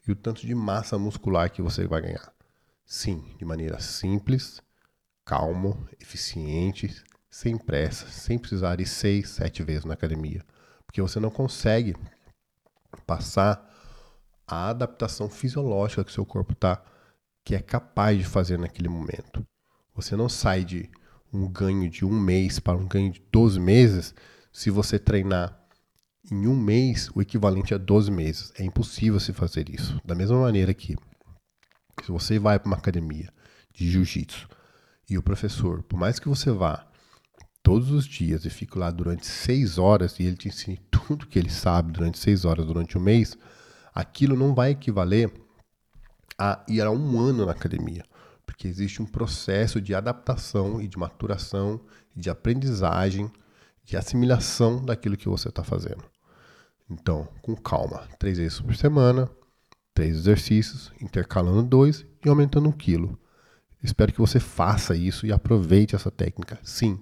e 0.06 0.12
o 0.12 0.16
tanto 0.16 0.46
de 0.46 0.54
massa 0.54 0.98
muscular 0.98 1.50
que 1.50 1.62
você 1.62 1.86
vai 1.86 2.02
ganhar. 2.02 2.32
Sim, 2.84 3.24
de 3.38 3.44
maneira 3.44 3.80
simples, 3.80 4.60
calmo, 5.24 5.88
eficiente, 5.98 7.02
sem 7.30 7.56
pressa, 7.56 8.06
sem 8.08 8.38
precisar 8.38 8.78
ir 8.80 8.86
seis, 8.86 9.30
sete 9.30 9.62
vezes 9.62 9.86
na 9.86 9.94
academia. 9.94 10.44
Porque 10.84 11.00
você 11.00 11.18
não 11.18 11.30
consegue 11.30 11.96
passar 13.06 13.66
a 14.46 14.68
adaptação 14.68 15.30
fisiológica 15.30 16.04
que 16.04 16.12
seu 16.12 16.26
corpo 16.26 16.52
está, 16.52 16.82
que 17.42 17.54
é 17.54 17.60
capaz 17.62 18.18
de 18.18 18.24
fazer 18.24 18.58
naquele 18.58 18.88
momento. 18.88 19.42
Você 19.94 20.16
não 20.16 20.28
sai 20.28 20.64
de 20.64 20.90
um 21.32 21.48
ganho 21.48 21.88
de 21.88 22.04
um 22.04 22.18
mês 22.18 22.58
para 22.58 22.76
um 22.76 22.86
ganho 22.86 23.12
de 23.12 23.22
12 23.32 23.58
meses 23.58 24.14
se 24.52 24.70
você 24.70 24.98
treinar 24.98 25.58
em 26.30 26.46
um 26.46 26.56
mês 26.56 27.10
o 27.14 27.22
equivalente 27.22 27.74
a 27.74 27.78
12 27.78 28.10
meses. 28.10 28.52
É 28.58 28.64
impossível 28.64 29.18
se 29.18 29.32
fazer 29.32 29.68
isso. 29.68 30.00
Da 30.04 30.14
mesma 30.14 30.40
maneira 30.40 30.72
que 30.74 30.96
se 32.04 32.10
você 32.10 32.38
vai 32.38 32.58
para 32.58 32.68
uma 32.68 32.76
academia 32.76 33.32
de 33.72 33.90
jiu-jitsu 33.90 34.48
e 35.08 35.16
o 35.16 35.22
professor, 35.22 35.82
por 35.82 35.98
mais 35.98 36.18
que 36.18 36.28
você 36.28 36.50
vá 36.50 36.86
todos 37.62 37.90
os 37.90 38.06
dias 38.06 38.44
e 38.44 38.50
fique 38.50 38.78
lá 38.78 38.90
durante 38.90 39.26
seis 39.26 39.78
horas 39.78 40.18
e 40.18 40.24
ele 40.24 40.36
te 40.36 40.48
ensine 40.48 40.80
tudo 40.90 41.26
que 41.26 41.38
ele 41.38 41.50
sabe 41.50 41.92
durante 41.92 42.18
seis 42.18 42.44
horas 42.44 42.66
durante 42.66 42.98
um 42.98 43.00
mês, 43.00 43.36
aquilo 43.94 44.36
não 44.36 44.54
vai 44.54 44.70
equivaler 44.70 45.32
a 46.38 46.64
ir 46.68 46.80
a 46.80 46.90
um 46.90 47.20
ano 47.20 47.46
na 47.46 47.52
academia, 47.52 48.04
porque 48.62 48.68
existe 48.68 49.02
um 49.02 49.06
processo 49.06 49.80
de 49.80 49.92
adaptação 49.92 50.80
e 50.80 50.86
de 50.86 50.96
maturação, 50.96 51.80
de 52.14 52.30
aprendizagem, 52.30 53.28
de 53.84 53.96
assimilação 53.96 54.84
daquilo 54.84 55.16
que 55.16 55.28
você 55.28 55.48
está 55.48 55.64
fazendo. 55.64 56.04
Então, 56.88 57.26
com 57.42 57.56
calma, 57.56 58.06
três 58.20 58.38
vezes 58.38 58.60
por 58.60 58.76
semana, 58.76 59.28
três 59.92 60.16
exercícios, 60.16 60.92
intercalando 61.00 61.64
dois 61.64 62.06
e 62.24 62.28
aumentando 62.28 62.68
um 62.68 62.72
quilo. 62.72 63.18
Espero 63.82 64.12
que 64.12 64.20
você 64.20 64.38
faça 64.38 64.94
isso 64.94 65.26
e 65.26 65.32
aproveite 65.32 65.96
essa 65.96 66.12
técnica. 66.12 66.56
Sim, 66.62 67.00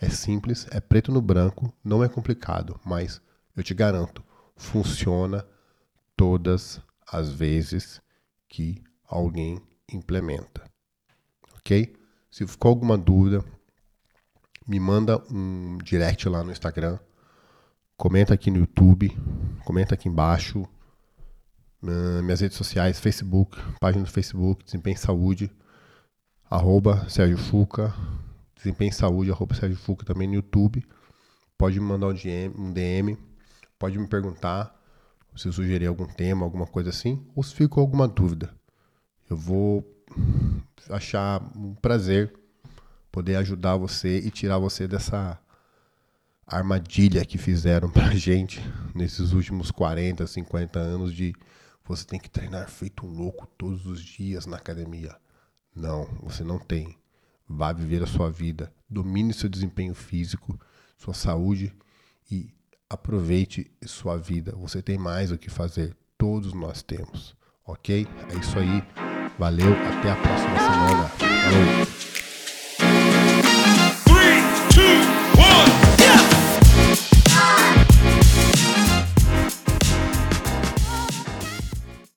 é 0.00 0.08
simples, 0.08 0.66
é 0.70 0.80
preto 0.80 1.12
no 1.12 1.20
branco, 1.20 1.70
não 1.84 2.02
é 2.02 2.08
complicado, 2.08 2.80
mas 2.86 3.20
eu 3.54 3.62
te 3.62 3.74
garanto, 3.74 4.24
funciona 4.56 5.46
todas 6.16 6.80
as 7.06 7.28
vezes 7.28 8.00
que 8.48 8.82
alguém 9.06 9.60
implementa. 9.92 10.71
Ok? 11.64 11.94
Se 12.30 12.46
ficou 12.46 12.70
alguma 12.70 12.98
dúvida, 12.98 13.44
me 14.66 14.80
manda 14.80 15.22
um 15.30 15.78
direct 15.78 16.28
lá 16.28 16.42
no 16.42 16.50
Instagram, 16.50 16.98
comenta 17.96 18.34
aqui 18.34 18.50
no 18.50 18.58
YouTube, 18.58 19.16
comenta 19.64 19.94
aqui 19.94 20.08
embaixo, 20.08 20.66
minhas 21.80 22.40
redes 22.40 22.56
sociais, 22.56 23.00
Facebook, 23.00 23.58
página 23.80 24.04
do 24.04 24.10
Facebook, 24.10 24.64
Desempenho 24.64 24.98
Saúde, 24.98 25.50
arroba 26.48 27.08
Sérgio 27.08 27.38
Fuca, 27.38 27.94
Desempenho 28.56 28.92
Saúde, 28.92 29.30
arroba 29.30 29.54
Sérgio 29.54 29.78
Fuca 29.78 30.04
também 30.04 30.28
no 30.28 30.34
YouTube. 30.34 30.84
Pode 31.58 31.78
me 31.78 31.86
mandar 31.86 32.08
um 32.08 32.14
DM, 32.14 32.54
um 32.56 32.72
DM, 32.72 33.18
pode 33.78 33.98
me 33.98 34.06
perguntar 34.06 34.74
se 35.36 35.50
sugerir 35.52 35.86
algum 35.86 36.06
tema, 36.06 36.44
alguma 36.44 36.66
coisa 36.66 36.90
assim, 36.90 37.24
ou 37.34 37.42
se 37.42 37.54
ficou 37.54 37.80
alguma 37.80 38.06
dúvida. 38.06 38.54
Eu 39.30 39.36
vou 39.36 39.84
achar 40.90 41.42
um 41.56 41.74
prazer 41.74 42.32
poder 43.12 43.36
ajudar 43.36 43.76
você 43.76 44.18
e 44.18 44.30
tirar 44.30 44.58
você 44.58 44.88
dessa 44.88 45.38
armadilha 46.46 47.24
que 47.24 47.36
fizeram 47.36 47.90
pra 47.90 48.10
gente 48.16 48.60
nesses 48.94 49.32
últimos 49.32 49.70
40, 49.70 50.26
50 50.26 50.78
anos 50.78 51.14
de 51.14 51.34
você 51.84 52.04
tem 52.04 52.18
que 52.18 52.30
treinar 52.30 52.68
feito 52.68 53.04
um 53.04 53.10
louco 53.10 53.46
todos 53.58 53.86
os 53.86 54.00
dias 54.00 54.46
na 54.46 54.56
academia. 54.56 55.14
Não, 55.74 56.04
você 56.22 56.42
não 56.42 56.58
tem. 56.58 56.96
Vá 57.46 57.72
viver 57.72 58.02
a 58.02 58.06
sua 58.06 58.30
vida, 58.30 58.72
domine 58.88 59.34
seu 59.34 59.48
desempenho 59.48 59.94
físico, 59.94 60.58
sua 60.96 61.12
saúde 61.12 61.74
e 62.30 62.54
aproveite 62.88 63.70
sua 63.84 64.16
vida. 64.16 64.54
Você 64.56 64.80
tem 64.80 64.96
mais 64.96 65.30
o 65.32 65.38
que 65.38 65.50
fazer. 65.50 65.94
Todos 66.16 66.54
nós 66.54 66.82
temos. 66.82 67.36
Ok? 67.66 68.06
É 68.30 68.38
isso 68.38 68.58
aí. 68.58 69.11
Valeu, 69.38 69.72
até 69.72 70.10
a 70.10 70.16
próxima 70.16 70.58
semana. 70.58 71.08
Falou! 71.08 72.21